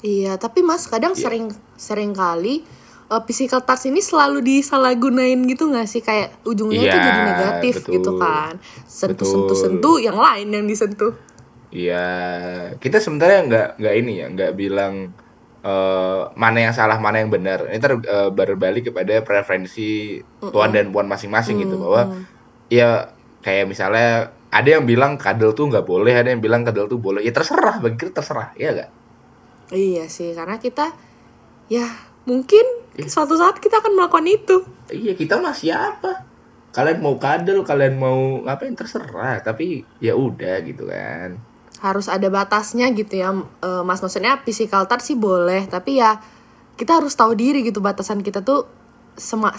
[0.01, 1.27] Iya, tapi Mas kadang Iya.
[1.27, 2.63] sering sering kali
[3.11, 7.75] uh, physical touch ini selalu disalahgunain gitu nggak sih kayak ujungnya itu Iya, jadi negatif
[7.83, 7.93] betul.
[7.99, 8.53] gitu kan.
[8.87, 9.63] Sentuh-sentuh Betul.
[9.65, 11.13] sentuh yang lain yang disentuh.
[11.69, 12.07] Iya,
[12.81, 15.13] kita sebenarnya nggak nggak ini ya, nggak bilang
[15.59, 17.67] eh, mana yang salah mana yang benar.
[17.69, 22.25] Ini ter eh, berbalik kepada preferensi tuan dan puan masing-masing gitu bahwa
[22.71, 23.13] ya
[23.45, 27.21] kayak misalnya ada yang bilang kadal tuh nggak boleh, ada yang bilang kadal tuh boleh.
[27.21, 28.91] Ya terserah, bagi kita terserah, ya nggak?
[29.69, 30.93] Iya sih, karena kita
[31.69, 31.85] ya
[32.25, 32.65] mungkin
[32.99, 33.07] Iya.
[33.07, 34.57] suatu saat kita akan melakukan itu.
[34.91, 36.27] Iya kita mah siapa?
[36.75, 39.41] Kalian mau kadal, kalian mau ngapain terserah.
[39.41, 41.39] Tapi ya udah gitu kan.
[41.79, 43.31] Harus ada batasnya gitu ya,
[43.63, 44.03] eh, Mas.
[44.03, 46.19] Maksudnya physical touch sih boleh, tapi ya
[46.75, 48.67] kita harus tahu diri gitu batasan kita tuh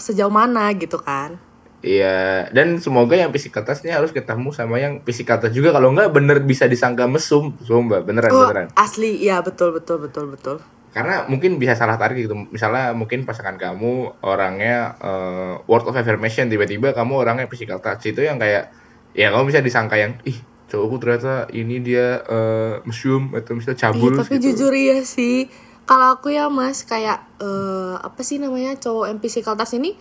[0.00, 1.36] sejauh mana gitu kan.
[1.80, 2.48] Iya.
[2.52, 5.72] Dan semoga yang physical touch-nya harus ketemu sama yang touch juga.
[5.72, 8.68] Kalau nggak bener bisa disangka mesum, sumpah beneran Oh, beneran.
[8.76, 10.56] asli, ya betul betul betul betul.
[10.90, 12.36] Karena mungkin bisa salah tarik gitu.
[12.50, 18.20] Misalnya mungkin pasangan kamu orangnya eh, word of affirmation, tiba-tiba kamu orangnya physical touch itu
[18.26, 18.68] yang kayak
[19.16, 20.36] ya kamu bisa disangka yang ih
[20.70, 24.44] cowokku ternyata ini dia eh, mesum atau misalnya cabul Iya, tapi gitu.
[24.52, 25.48] jujur iya sih.
[25.88, 29.96] Kalau aku ya mas kayak eh, apa sih namanya cowok yang physical touch ini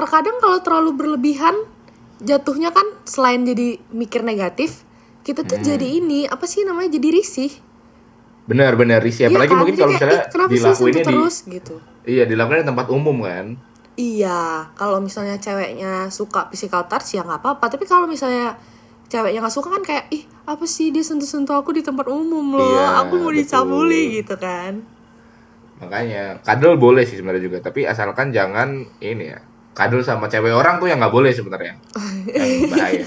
[0.00, 1.52] terkadang kalau terlalu berlebihan
[2.18, 4.82] jatuhnya kan selain jadi mikir negatif
[5.20, 5.50] kita Hmm.
[5.50, 7.52] tuh jadi ini apa sih namanya jadi risih
[8.42, 9.58] benar benar risih Iya apalagi kan?
[9.58, 12.58] mungkin Jadi kalau kayak, misalnya "Ih, kenapa sih dilakuinnya sentuh di terus gitu iya dilakukan
[12.58, 13.46] di tempat umum kan
[13.92, 14.40] Iya,
[14.72, 17.68] kalau misalnya ceweknya suka physical touch ya nggak apa-apa.
[17.68, 18.56] Tapi kalau misalnya
[19.06, 22.64] ceweknya nggak suka kan kayak ih apa sih dia sentuh-sentuh aku di tempat umum loh,
[22.64, 23.44] Iya, aku mau betul.
[23.44, 24.80] dicabuli gitu kan.
[25.76, 28.68] makanya kadal boleh sih sebenarnya juga tapi asalkan jangan
[29.00, 29.40] ini ya
[29.80, 31.80] kadal sama cewek orang tuh yang nggak boleh sebenarnya yang
[32.72, 33.00] bahaya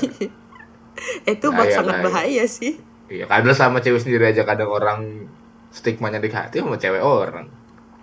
[1.28, 2.06] Itu Bahaya, sangat bahaya.
[2.10, 2.74] bahaya sih.
[3.08, 5.30] iya kadal sama cewek sendiri aja kadang orang
[5.70, 7.46] stigmanya di hati sama cewek orang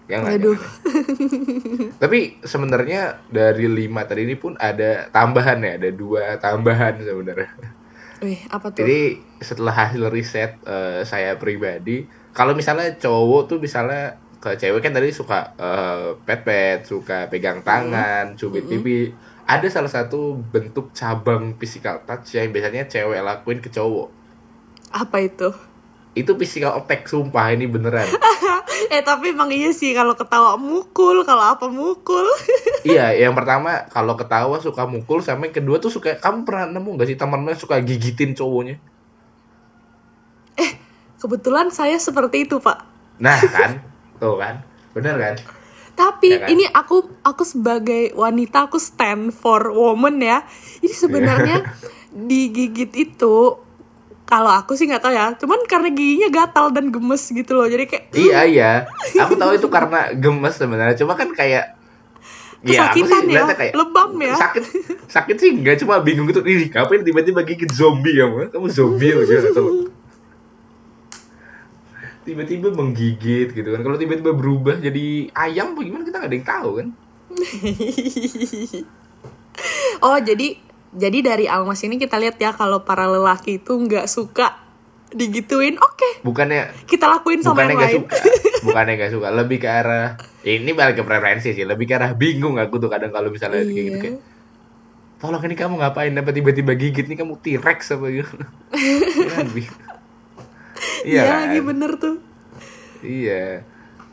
[0.06, 0.58] ya nggak Waduh.
[0.58, 1.98] jangan.
[2.02, 7.50] tapi sebenarnya dari lima tadi ini pun ada tambahan ya ada dua tambahan sebenarnya
[8.20, 8.84] Wih, apa tuh?
[8.84, 12.04] Jadi setelah hasil riset eh, saya pribadi,
[12.36, 18.34] kalau misalnya cowok tuh misalnya ke cewek kan tadi suka eh, pet-pet, suka pegang tangan,
[18.40, 19.12] cubit pipi.
[19.44, 24.08] Ada salah satu bentuk cabang physical touch yang biasanya cewek lakuin ke cowok.
[24.90, 25.52] Apa itu?
[26.16, 28.08] Itu physical attack, sumpah ini beneran.
[28.94, 32.24] eh tapi emang iya sih kalau ketawa mukul, kalau apa mukul.
[32.88, 36.96] iya, yang pertama kalau ketawa suka mukul, sama yang kedua tuh suka kamu pernah nemu
[36.96, 38.80] gak sih temennya suka gigitin cowoknya?
[41.20, 42.80] Kebetulan saya seperti itu, Pak.
[43.20, 43.84] Nah kan,
[44.20, 44.60] tuh kan,
[44.92, 45.34] bener kan?
[45.96, 46.48] Tapi Ya kan?
[46.48, 50.44] ini aku aku sebagai wanita aku stand for woman ya.
[50.80, 51.56] Ini sebenarnya
[52.28, 53.36] digigit itu
[54.24, 55.34] kalau aku sih nggak tahu ya.
[55.36, 57.66] Cuman karena giginya gatal dan gemes gitu loh.
[57.66, 58.72] Jadi kayak Iya iya,
[59.24, 60.96] aku tahu itu karena gemes sebenarnya.
[60.96, 61.76] Cuma kan kayak
[62.60, 64.36] Iya, aku sih Kesakitan ya, ngeliatnya kayak lebam ya.
[64.36, 64.64] Sakit,
[65.08, 66.44] sakit sih enggak, cuma bingung gitu.
[66.44, 68.52] Ih, ngapain tiba-tiba gigit zombie kamu?
[68.52, 69.88] Kamu zombie apa gimana tuh?
[72.30, 73.80] Tiba-tiba menggigit gitu kan.
[73.82, 76.86] Kalau tiba-tiba berubah jadi ayam apa gimana kita nggak ada yang tahu kan?
[80.00, 80.56] oh jadi
[80.90, 84.58] jadi dari Almas ini kita lihat ya kalau para lelaki itu nggak suka
[85.10, 85.74] digituin.
[85.74, 88.02] Oke, Bukannya kita lakuin sama bukannya yang nggak lain.
[88.06, 88.16] suka,
[88.66, 92.58] bukannya nggak suka, lebih ke arah ini balik ke preferensi sih, lebih ke arah bingung
[92.58, 94.02] aku tuh kadang kalau misalnya kayak gitu Iya.
[94.06, 94.18] kayak
[95.20, 98.34] tolong ini kamu ngapain dapat tiba-tiba gigit nih kamu T-Rex apa gitu
[101.04, 101.36] Iya kan?
[101.48, 102.16] lagi bener tuh.
[103.00, 103.64] iya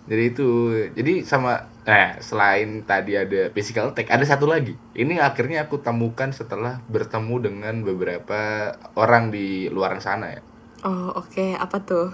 [0.08, 0.48] jadi itu
[0.96, 6.32] jadi sama nah selain tadi ada physical attack ada satu lagi ini akhirnya aku temukan
[6.32, 10.42] setelah bertemu dengan beberapa orang di luar sana ya
[10.86, 12.14] Oh oke, apa tuh?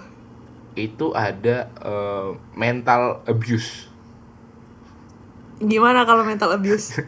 [0.74, 3.86] itu ada eh, mental abuse
[5.62, 6.98] Gimana kalau mental abuse?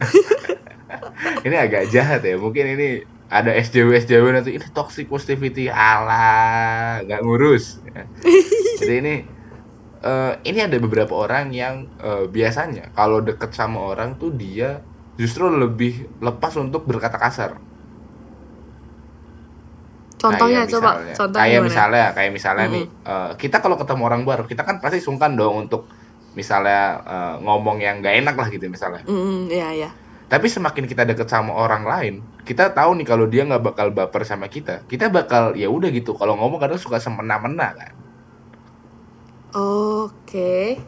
[1.45, 6.23] ini agak jahat ya mungkin ini ada SJW SJW nanti ini toxic positivity ala
[7.01, 8.07] nggak ngurus ya.
[8.79, 9.15] jadi ini
[9.99, 14.79] eh, ini ada beberapa orang yang eh, biasanya kalau deket sama orang tuh dia
[15.15, 17.59] justru lebih lepas untuk berkata kasar
[20.17, 21.67] Contohnya Kayak coba, misalnya- contohnya kayak gimana?
[21.69, 25.67] misalnya kayak misalnya nih eh, kita kalau ketemu orang baru kita kan pasti sungkan dong
[25.67, 25.85] untuk
[26.33, 29.89] misalnya eh, ngomong yang gak enak lah gitu misalnya Mm, iya iya.
[30.27, 32.13] Tapi semakin kita deket sama orang lain,
[32.43, 34.83] kita tahu nih kalau dia nggak bakal baper sama kita.
[34.83, 36.11] Kita bakal ya udah gitu.
[36.19, 37.93] Kalau ngomong kadang suka semena-mena kan.
[39.55, 40.83] Oke.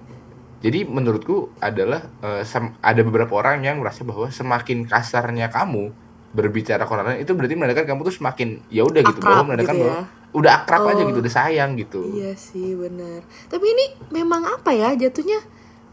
[0.60, 2.04] Jadi menurutku adalah
[2.44, 5.96] sem- ada beberapa orang yang merasa bahwa semakin kasarnya kamu
[6.30, 9.74] berbicara ke orang lain itu berarti menandakan kamu tuh semakin ya udah gitu bahwa menandakan
[9.74, 9.90] gitu ya.
[9.90, 11.08] bahwa udah akrab aja Oh.
[11.10, 12.00] gitu, udah sayang gitu.
[12.06, 13.26] Iya sih bener.
[13.50, 15.42] Tapi ini memang apa ya jatuhnya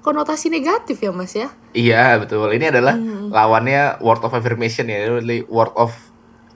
[0.07, 1.51] konotasi negatif ya mas ya?
[1.75, 2.47] Iya betul.
[2.55, 3.35] Ini adalah Hmm.
[3.35, 5.19] lawannya word of affirmation ya,
[5.51, 5.91] word of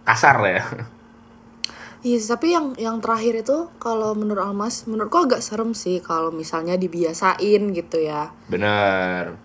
[0.06, 0.62] kasar ya.
[2.00, 6.32] Iya sih, tapi yang yang terakhir itu kalau menurut Almas, menurutku agak serem sih kalau
[6.32, 8.32] misalnya dibiasain gitu ya.
[8.48, 9.36] Bener.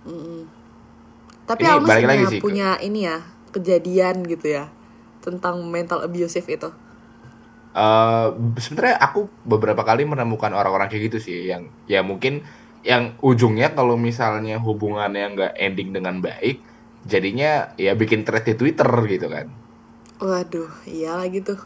[1.44, 3.18] Tapi Ini Almas punya, lagi sih punya ini ya
[3.52, 4.72] kejadian gitu ya
[5.20, 6.70] tentang mental abusive itu.
[7.76, 8.28] Eh
[8.64, 12.48] sebenarnya aku beberapa kali menemukan orang-orang kayak gitu sih yang ya mungkin
[12.86, 16.62] yang ujungnya kalau misalnya hubungannya nggak ending dengan baik
[17.06, 19.50] jadinya ya bikin thread di Twitter gitu kan.
[20.22, 21.60] Waduh, iya lagi tuh.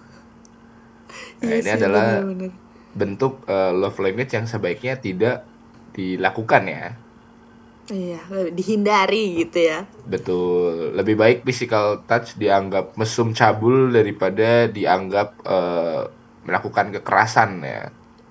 [1.44, 2.24] Nah, ini adalah-
[2.90, 5.46] Bentuk eh, love language yang sebaiknya tidak
[5.94, 6.86] dilakukan ya.
[7.90, 8.22] Iya,
[8.54, 9.86] dihindari gitu ya.
[10.06, 10.94] Betul.
[10.94, 16.04] Lebih baik physical touch dianggap mesum cabul daripada dianggap eh,
[16.46, 17.90] melakukan kekerasan ya.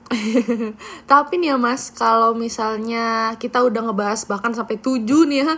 [1.11, 5.51] Tapi nih ya Mas, kalau misalnya kita udah ngebahas bahkan sampai tujuh nih ya,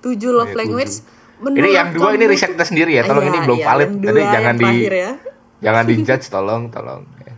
[0.00, 0.94] tujuh love Iya, language.
[1.38, 3.04] Ini yang dua ini riset kita sendiri ya.
[3.06, 3.90] Tolong Iya, ini belum iya, valid.
[4.00, 5.12] dua, jangan di ya.
[5.60, 7.02] jangan dijudge tolong tolong.
[7.22, 7.34] Ya.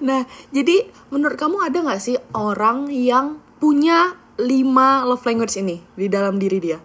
[0.00, 6.06] Nah, jadi menurut kamu ada nggak sih orang yang punya lima love language ini di
[6.06, 6.78] dalam diri dia?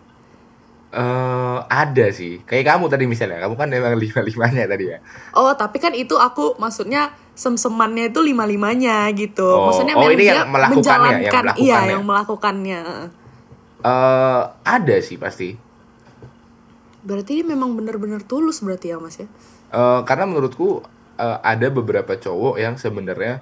[0.93, 2.45] eh ada sih.
[2.45, 4.99] Kayak kamu tadi misalnya, kamu kan memang lima-limanya tadi ya.
[5.33, 9.45] Oh, tapi kan itu aku maksudnya sem-semannya itu lima-limanya gitu.
[9.45, 11.91] Oh, maksudnya oh, ini yang melakukannya, yang menjalankan, iya, melakukannya.
[11.91, 12.81] yang melakukannya.
[13.83, 15.49] eh ada sih pasti.
[17.03, 19.27] Berarti dia memang benar-benar tulus berarti ya, Mas ya?
[19.73, 20.85] Eh, karena menurutku
[21.17, 23.41] eh, ada beberapa cowok yang sebenarnya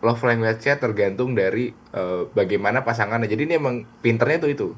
[0.00, 3.28] love language-nya tergantung dari eh, bagaimana pasangannya.
[3.28, 4.68] Jadi ini emang pinternya tuh itu.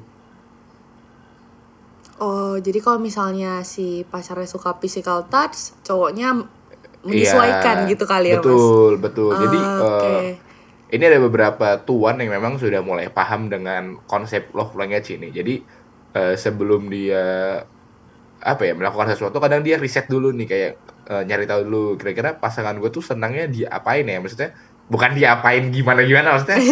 [2.21, 6.45] Oh, jadi kalau misalnya si pacarnya suka physical touch, cowoknya
[7.03, 8.43] menyesuaikan Iya, gitu kali ya, Mas?
[8.47, 9.31] Betul, betul.
[9.35, 10.15] Jadi Ah, eh, Oke.
[10.95, 15.29] ini ada beberapa tuan yang memang sudah mulai paham dengan konsep love language ini.
[15.29, 15.63] Jadi
[16.15, 17.23] eh, sebelum dia
[18.43, 20.71] apa ya melakukan sesuatu, kadang dia riset dulu nih kayak
[21.11, 24.19] eh, nyari tahu dulu kira-kira pasangan gue tuh senangnya dia apain ya?
[24.23, 24.55] Maksudnya
[24.87, 26.59] bukan dia apain gimana gimana maksudnya.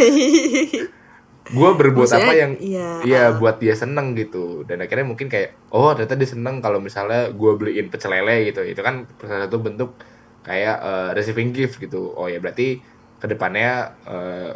[1.52, 2.90] gue berbuat Maksudnya, apa yang iya.
[3.04, 7.34] iya buat dia seneng gitu dan akhirnya mungkin kayak oh ternyata dia seneng kalau misalnya
[7.34, 9.98] gue beliin pecel lele gitu itu kan salah satu bentuk
[10.42, 12.14] kayak eh, receiving gift gitu.
[12.18, 12.82] Oh ya berarti
[13.22, 14.52] ke depannya eh,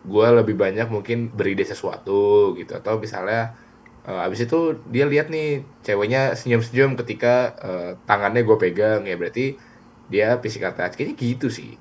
[0.00, 2.72] gue lebih banyak mungkin beri dia sesuatu gitu.
[2.76, 3.56] Atau misalnya
[4.04, 9.16] eh, abis itu dia lihat nih ceweknya senyum-senyum ketika eh, tangannya gue pegang ya.
[9.16, 9.56] Berarti
[10.12, 10.96] dia physical touch.
[11.00, 11.76] Kayaknya gitu sih.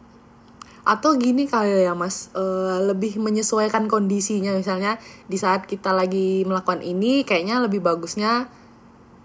[0.88, 4.56] Atau gini kali ya mas, eh, lebih menyesuaikan kondisinya.
[4.56, 8.48] Misalnya di saat kita lagi melakukan ini kayaknya lebih bagusnya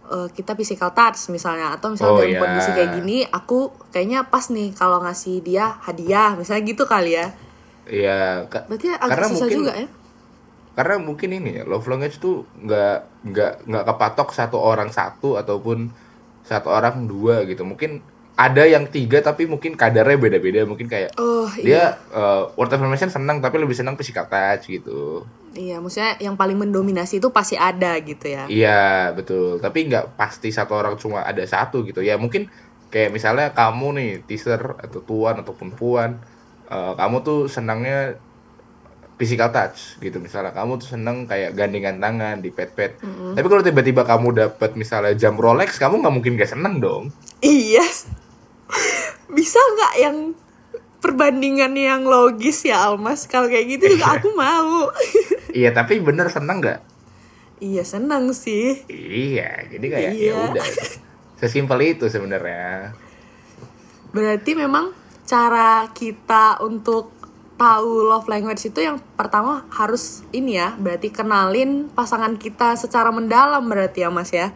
[0.07, 2.41] eh, kita physical touch misalnya atau misalnya Oh, dalam iya.
[2.41, 7.33] kondisi kayak gini aku kayaknya pas nih kalau ngasih dia hadiah misalnya gitu kali ya.
[7.85, 9.89] Iya, ka- Berarti agak Karena susah mungkin- juga ya.
[10.75, 12.97] karena mungkin ini ya love language tuh nggak
[13.31, 15.87] nggak nggak kepatok satu orang satu ataupun
[16.43, 18.03] satu orang dua gitu mungkin
[18.35, 20.67] ada yang tiga tapi mungkin kadarnya beda-beda.
[20.67, 25.23] Mungkin kayak Oh dia iya, uh, word affirmation senang tapi lebih senang physical touch gitu.
[25.55, 28.51] Iya maksudnya yang paling mendominasi itu pasti ada gitu ya.
[28.51, 29.63] iya betul.
[29.63, 32.03] Tapi nggak pasti satu orang cuma ada satu gitu.
[32.03, 32.51] Ya mungkin
[32.91, 36.19] kayak misalnya kamu nih teaser atau tuan ataupun puan
[36.71, 38.19] uh, kamu tuh senangnya
[39.15, 40.19] physical touch gitu.
[40.19, 42.99] Misalnya kamu tuh seneng kayak gandengan tangan di pet pet
[43.39, 47.15] tapi kalau tiba-tiba kamu dapat misalnya jam Rolex kamu nggak mungkin gak seneng dong.
[47.39, 47.87] Iya.
[49.29, 50.17] Bisa nggak yang
[50.99, 53.27] perbandingan yang logis ya Almas?
[53.27, 54.89] Kalau kayak gitu juga aku mau.
[55.55, 56.81] iya tapi bener seneng nggak
[57.63, 58.83] iya senang sih.
[58.91, 60.35] iya jadi kayak Iya.
[60.35, 60.67] ya udah
[61.41, 62.91] sesimpel itu sebenarnya
[64.11, 64.91] Berarti memang
[65.25, 67.11] cara kita untuk
[67.55, 73.63] tahu love language itu yang pertama harus ini ya, berarti kenalin pasangan kita secara mendalam
[73.65, 74.51] berarti ya Mas ya.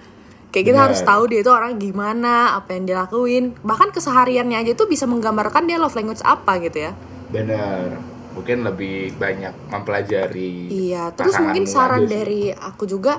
[0.48, 0.86] Kayak kita Benar.
[0.88, 3.52] harus tahu dia itu orang gimana, apa yang dia lakuin.
[3.60, 6.92] Bahkan kesehariannya aja tuh bisa menggambarkan dia love language apa gitu ya.
[7.28, 8.00] bener
[8.32, 13.18] mungkin lebih banyak mempelajari Iya, terus mungkin saran dari aku juga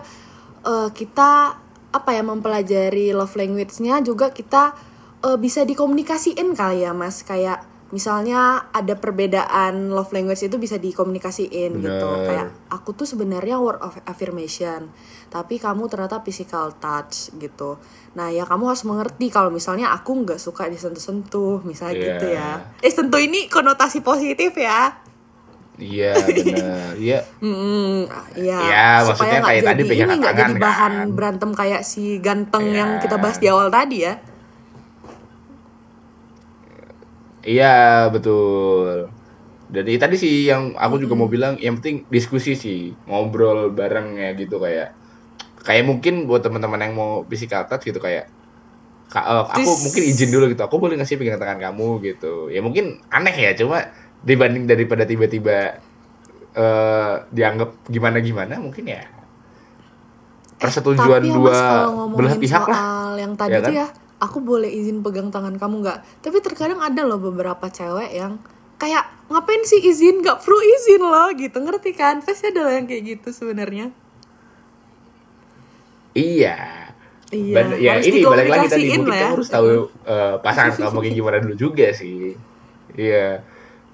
[0.63, 1.59] eh, kita
[1.91, 4.71] apa ya mempelajari love language-nya juga kita
[5.27, 11.71] eh, bisa dikomunikasiin kali ya Mas, kayak misalnya ada perbedaan love language itu bisa dikomunikasiin
[11.75, 12.07] gitu.
[12.07, 12.25] Bener.
[12.25, 14.93] Kayak aku tuh sebenarnya word of affirmation,
[15.27, 17.81] tapi kamu ternyata physical touch gitu.
[18.13, 22.05] Nah, ya kamu harus mengerti kalau misalnya aku nggak suka disentuh-sentuh, misalnya Iya.
[22.07, 22.49] gitu ya.
[22.79, 24.93] Eh, sentuh ini konotasi positif ya.
[25.79, 27.23] iya bener iya
[28.35, 28.57] iya.
[28.59, 31.07] Iya, maksudnya kayak tadi jadi pegangan ini nggak tangan, jadi bahan kan?
[31.15, 32.75] berantem kayak si ganteng Iya.
[32.75, 34.19] yang kita bahas di awal tadi ya.
[37.41, 39.09] Iya betul.
[39.69, 44.33] Jadi tadi sih yang aku juga mau bilang, yang penting diskusi sih, ngobrol bareng ya
[44.33, 44.97] gitu kayak,
[45.61, 48.27] kayak mungkin buat teman-teman yang mau physical touch gitu kayak,
[49.13, 52.49] "Kak, eh, aku Terus- mungkin izin dulu gitu, aku boleh ngasih pegang tangan kamu gitu.
[52.49, 53.93] Ya mungkin aneh ya, cuma
[54.25, 55.77] dibanding daripada tiba-tiba
[56.49, 59.05] eh dianggap gimana-gimana, mungkin ya
[60.57, 61.55] persetujuan Tapi ya dua
[62.17, 63.21] belah pihak soal lah.
[63.21, 63.79] yang tadi Ya tuh kan?
[63.79, 63.87] ya,
[64.19, 65.99] aku boleh izin pegang tangan kamu nggak?
[66.21, 68.37] Tapi terkadang ada loh beberapa cewek yang
[68.79, 72.19] kayak ngapain sih izin nggak perlu izin loh gitu ngerti kan?
[72.19, 73.91] Pasti ada loh yang kayak gitu sebenarnya.
[76.13, 76.57] Iya.
[77.29, 79.29] Iya, Ban- ya harus ini balik lagi tadi lah ya.
[79.37, 79.69] harus tahu
[80.01, 82.33] eh, pasangan kamu kayak gimana dulu juga sih.
[82.97, 83.45] Iya.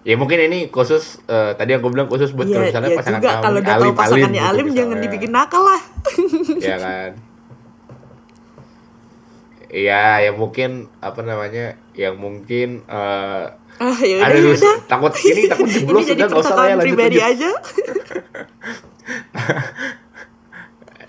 [0.08, 3.20] Ya mungkin ini khusus eh, tadi aku bilang khusus buat kalau Iya, misalnya iya pasangan
[3.20, 5.82] juga kamu kalau udah tahu pasangannya gitu alim jangan dibikin nakal lah.
[6.64, 7.12] Iya kan.
[9.76, 11.76] Iya, ya mungkin apa namanya?
[11.92, 13.46] Yang mungkin eh
[13.76, 14.76] ah ya udah aduh, ya udah.
[14.88, 17.28] takut ini takut jeblos Ini jadi udah nggak usah lah ya lanjut pribadi lanjut.
[17.28, 17.52] aja.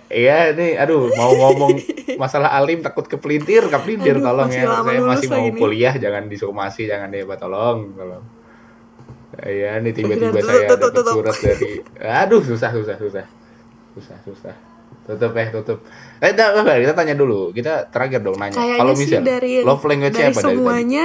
[0.06, 1.78] Iya nih, aduh mau ngomong
[2.14, 4.62] masalah alim takut kepelintir, kepelintir Aduh, tolong ya.
[4.82, 5.58] Saya masih mau nih.
[5.58, 8.24] kuliah, jangan disomasi, jangan dia tolong, tolong.
[9.42, 11.04] Iya, nih tiba-tiba saya tutup.
[11.10, 13.26] surat dari, aduh susah, susah, susah,
[13.98, 14.54] susah, susah.
[15.06, 15.78] Tutup eh tutup
[16.18, 20.26] eh dah, kita tanya dulu kita terakhir dong nanya kalau misalnya dari love language dari
[20.26, 21.04] apa dari tadi semuanya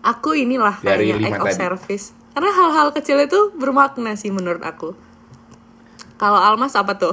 [0.00, 1.58] aku inilah Dari kayaknya lima act of tadi.
[1.58, 2.06] service.
[2.30, 4.96] Karena hal-hal kecil itu bermakna sih menurut aku.
[6.16, 7.12] Kalau Almas apa tuh?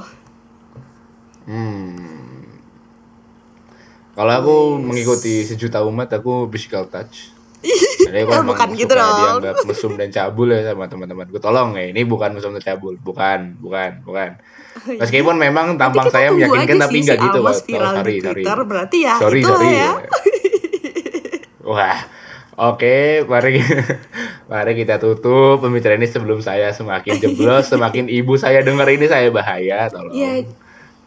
[1.43, 2.47] Hmm.
[4.13, 7.29] Kalau aku mengikuti sejuta umat, aku physical touch.
[8.07, 9.17] Jadi aku Ah, emang bukan suka gitu dong.
[9.41, 11.25] dianggap mesum dan cabul ya sama teman-teman.
[11.27, 14.29] Gue tolong ya, ini bukan mesum dan cabul, bukan, bukan, bukan.
[14.85, 17.63] Meskipun memang tampang saya meyakinkan tapi sih nggak si gitu Almas kok.
[17.63, 18.43] Oh, viral sorry, di sorry.
[18.43, 19.73] Twitter, berarti ya sorry, itulah sorry.
[19.73, 19.91] ya.
[21.71, 21.99] Wah,
[22.55, 22.97] oke,
[23.27, 23.53] mari
[24.51, 29.27] mari kita tutup pembicaraan ini sebelum saya semakin jeblos, semakin ibu saya dengar ini saya
[29.33, 30.15] bahaya, tolong.
[30.15, 30.47] Iya.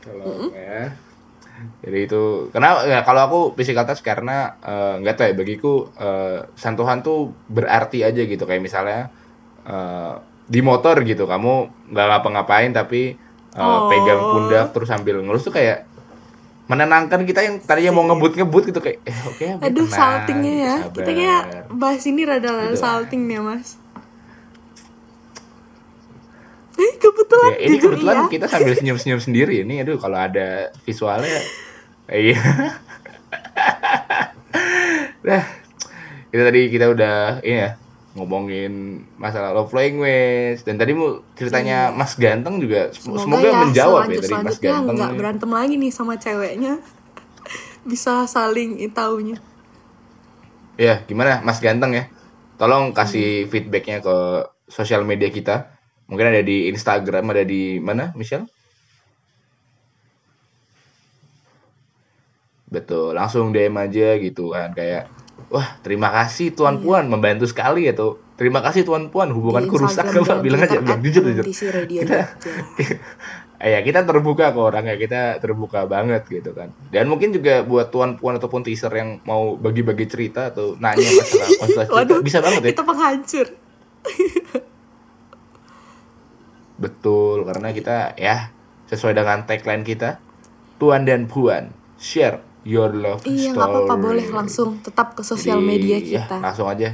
[0.04, 0.92] Tolong ya.
[1.80, 6.38] Jadi itu kenapa ya, kalau aku physical touch karena eh, nggak tahu ya bagiku eh,
[6.56, 9.08] sentuhan tuh berarti aja gitu kayak misalnya
[9.64, 10.14] eh,
[10.50, 13.14] di motor gitu kamu nggak ngapa-ngapain tapi
[13.50, 13.88] eh, Oh.
[13.88, 15.84] pegang pundak terus sambil ngelus tuh kayak
[16.66, 20.74] menenangkan kita yang tadinya mau ngebut-ngebut gitu kayak eh oke oke, Aduh, tenang, saltingnya ya.
[20.78, 20.94] sabar.
[20.94, 22.78] Kita kayak bahas ini rada-rada Gitu.
[22.78, 23.74] salting nih, Mas.
[26.78, 28.30] Eh, kebetulan Ya, ini jujur kebetulan iya.
[28.30, 30.48] kita sambil senyum-senyum sendiri ini aduh kalau ada
[30.80, 31.44] visualnya
[32.08, 32.40] iya
[35.20, 35.42] nah
[36.26, 37.70] itu tadi kita udah ini ya
[38.10, 38.72] ngomongin
[39.14, 44.00] masalah love language dan tadi mu ceritanya Mas Ganteng juga sem- Semoga, semoga, ya menjawab
[44.02, 46.74] ya dari Mas Ganteng nggak berantem lagi nih sama ceweknya.
[47.90, 49.38] Bisa saling taunya.
[50.74, 52.08] ya gimana Mas Ganteng ya
[52.56, 53.50] tolong kasih Hmm.
[53.52, 54.16] feedbacknya ke
[54.66, 55.68] sosial media kita
[56.08, 58.48] mungkin ada di Instagram ada di mana Michelle
[62.64, 65.10] Betul, langsung DM aja gitu kan kayak
[65.50, 68.22] wah terima kasih tuan puan membantu sekali ya tuh.
[68.40, 71.44] Terima kasih tuan puan hubunganku Di rusak dan bilang aja bilang jujur jujur.
[71.44, 72.32] Kita
[73.76, 76.72] ya kita terbuka kok orangnya kita terbuka banget gitu kan.
[76.88, 81.48] Dan mungkin juga buat tuan puan ataupun teaser yang mau bagi-bagi cerita atau nanya masalah
[81.60, 82.70] masalah cerita Waduh, bisa banget ya.
[82.72, 83.46] Kita penghancur.
[86.80, 88.48] Betul, karena kita ya
[88.88, 90.16] sesuai dengan tagline kita
[90.80, 91.70] tuan dan puan
[92.00, 93.76] share your love Iya, nggak story.
[93.80, 96.36] apa-apa boleh langsung tetap ke sosial Jadi, media ya, kita.
[96.38, 96.92] langsung aja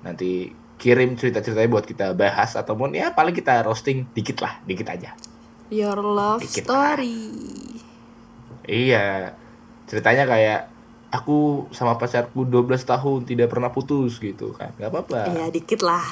[0.00, 5.10] nanti kirim cerita-ceritanya buat kita bahas ataupun ya paling kita roasting dikit lah, dikit aja.
[5.68, 7.18] Your love Dikit story.
[8.64, 9.34] Iya.
[9.84, 10.60] Ceritanya kayak
[11.10, 14.70] aku sama pacarku 12 tahun tidak pernah putus gitu kan.
[14.76, 15.28] Gak apa-apa.
[15.28, 16.04] Iya, dikit lah.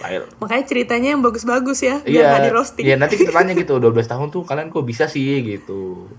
[0.00, 0.26] Ayo.
[0.38, 2.26] Makanya ceritanya yang bagus-bagus ya, biar Iya.
[2.28, 2.84] nggak di roasting.
[2.84, 6.10] Iya, nanti kita tanya gitu, 12 tahun tuh kalian kok bisa sih gitu.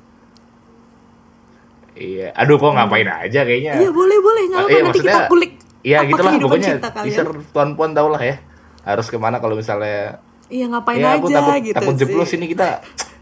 [1.96, 3.74] Iya, aduh kok ngapain aja kayaknya.
[3.78, 5.52] Iya, boleh boleh nggak Ah, apa iya, nanti kita kulik.
[5.80, 8.36] Iya apa gitu lah kehidupan pokoknya teaser tuan puan tau lah ya
[8.82, 12.46] harus ke mana kalau misalnya Iya ngapain ya aku aja takut gitu takut jeblos ini
[12.48, 12.68] kita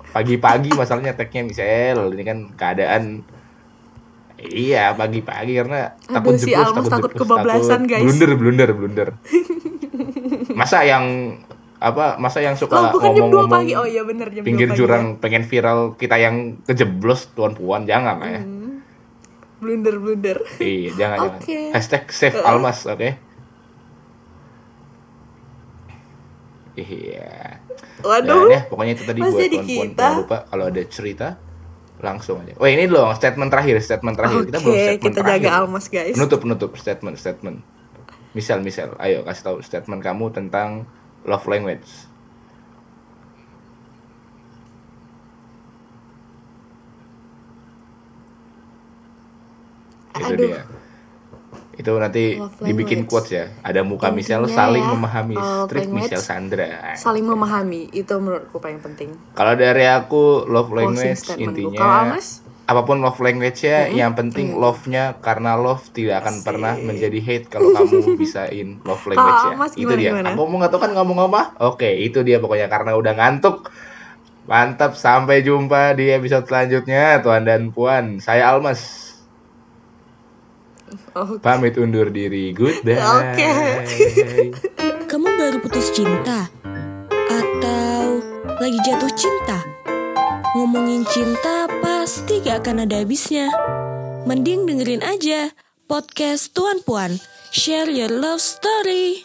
[0.09, 3.03] pagi-pagi masalahnya tagnya misal ini kan keadaan
[4.39, 8.03] iya pagi-pagi karena Aduh, takut si jeblos takut jeblos, kebablasan, takut guys.
[8.05, 9.07] blunder blunder blunder
[10.53, 11.05] masa yang
[11.78, 13.74] apa masa yang suka Oh, bukan 2 ngomong-ngomong pagi.
[13.76, 14.80] Oh iya bener jam 2 pinggir pagi.
[14.80, 18.62] jurang pengen viral kita yang kejeblos tuan puan jangan lah ya Hmm.
[19.64, 20.38] Blunder blunder.
[20.59, 21.47] iya jangan Oke.
[21.47, 23.09] jangan hashtag save almas oke
[26.76, 27.64] iya
[28.03, 28.51] Waduh.
[28.51, 29.95] Dan ya, pokoknya itu tadi buat kita.
[29.95, 31.28] Jangan lupa kalau ada cerita
[32.03, 32.53] langsung aja.
[32.59, 34.39] Oh ini dong statement terakhir, statement terakhir.
[34.51, 35.43] kita belum statement kita terakhir.
[35.47, 36.16] jaga Almas guys.
[36.20, 37.57] Penutup, penutup statement, statement.
[38.36, 38.97] Misal, misal.
[38.99, 40.84] Ayo kasih tahu statement kamu tentang
[41.24, 41.88] love language.
[50.14, 50.47] Itu Aduh.
[50.49, 50.61] dia.
[51.74, 53.09] Itu nanti Love dibikin language.
[53.09, 53.45] quotes ya.
[53.66, 56.70] Ada muka Michelle Intinya saling ya, memahami love strip language Michelle Sandra.
[56.93, 59.09] Saling memahami itu menurutku paling penting.
[59.34, 62.14] Kalau dari aku love language intinya
[62.64, 67.76] apa pun love language-nya yang penting love-nya karena love tidak akan pernah menjadi hate kalau
[67.76, 69.55] kamu bisain love language-nya.
[69.59, 70.16] Mas, itu dia.
[70.16, 70.32] gimana?
[70.32, 71.59] Kamu mau nggak tahu kan ngomong apa?
[71.59, 73.68] Oke, itu dia pokoknya karena udah ngantuk.
[74.43, 78.20] Mantap, sampai jumpa di episode selanjutnya, Tuan dan Puan.
[78.20, 79.03] Saya Almas.
[81.14, 82.54] Oh, Pamit undur diri.
[82.54, 82.98] Goodbye.
[82.98, 83.50] Oke.
[85.10, 86.50] Kamu baru putus cinta?
[87.30, 88.22] Atau
[88.58, 89.62] lagi jatuh cinta?
[90.54, 93.50] Ngomongin cinta pasti gak akan ada habisnya.
[94.26, 95.54] Mending dengerin aja
[95.86, 97.18] podcast Tuan Puan.
[97.54, 99.22] Share your love story.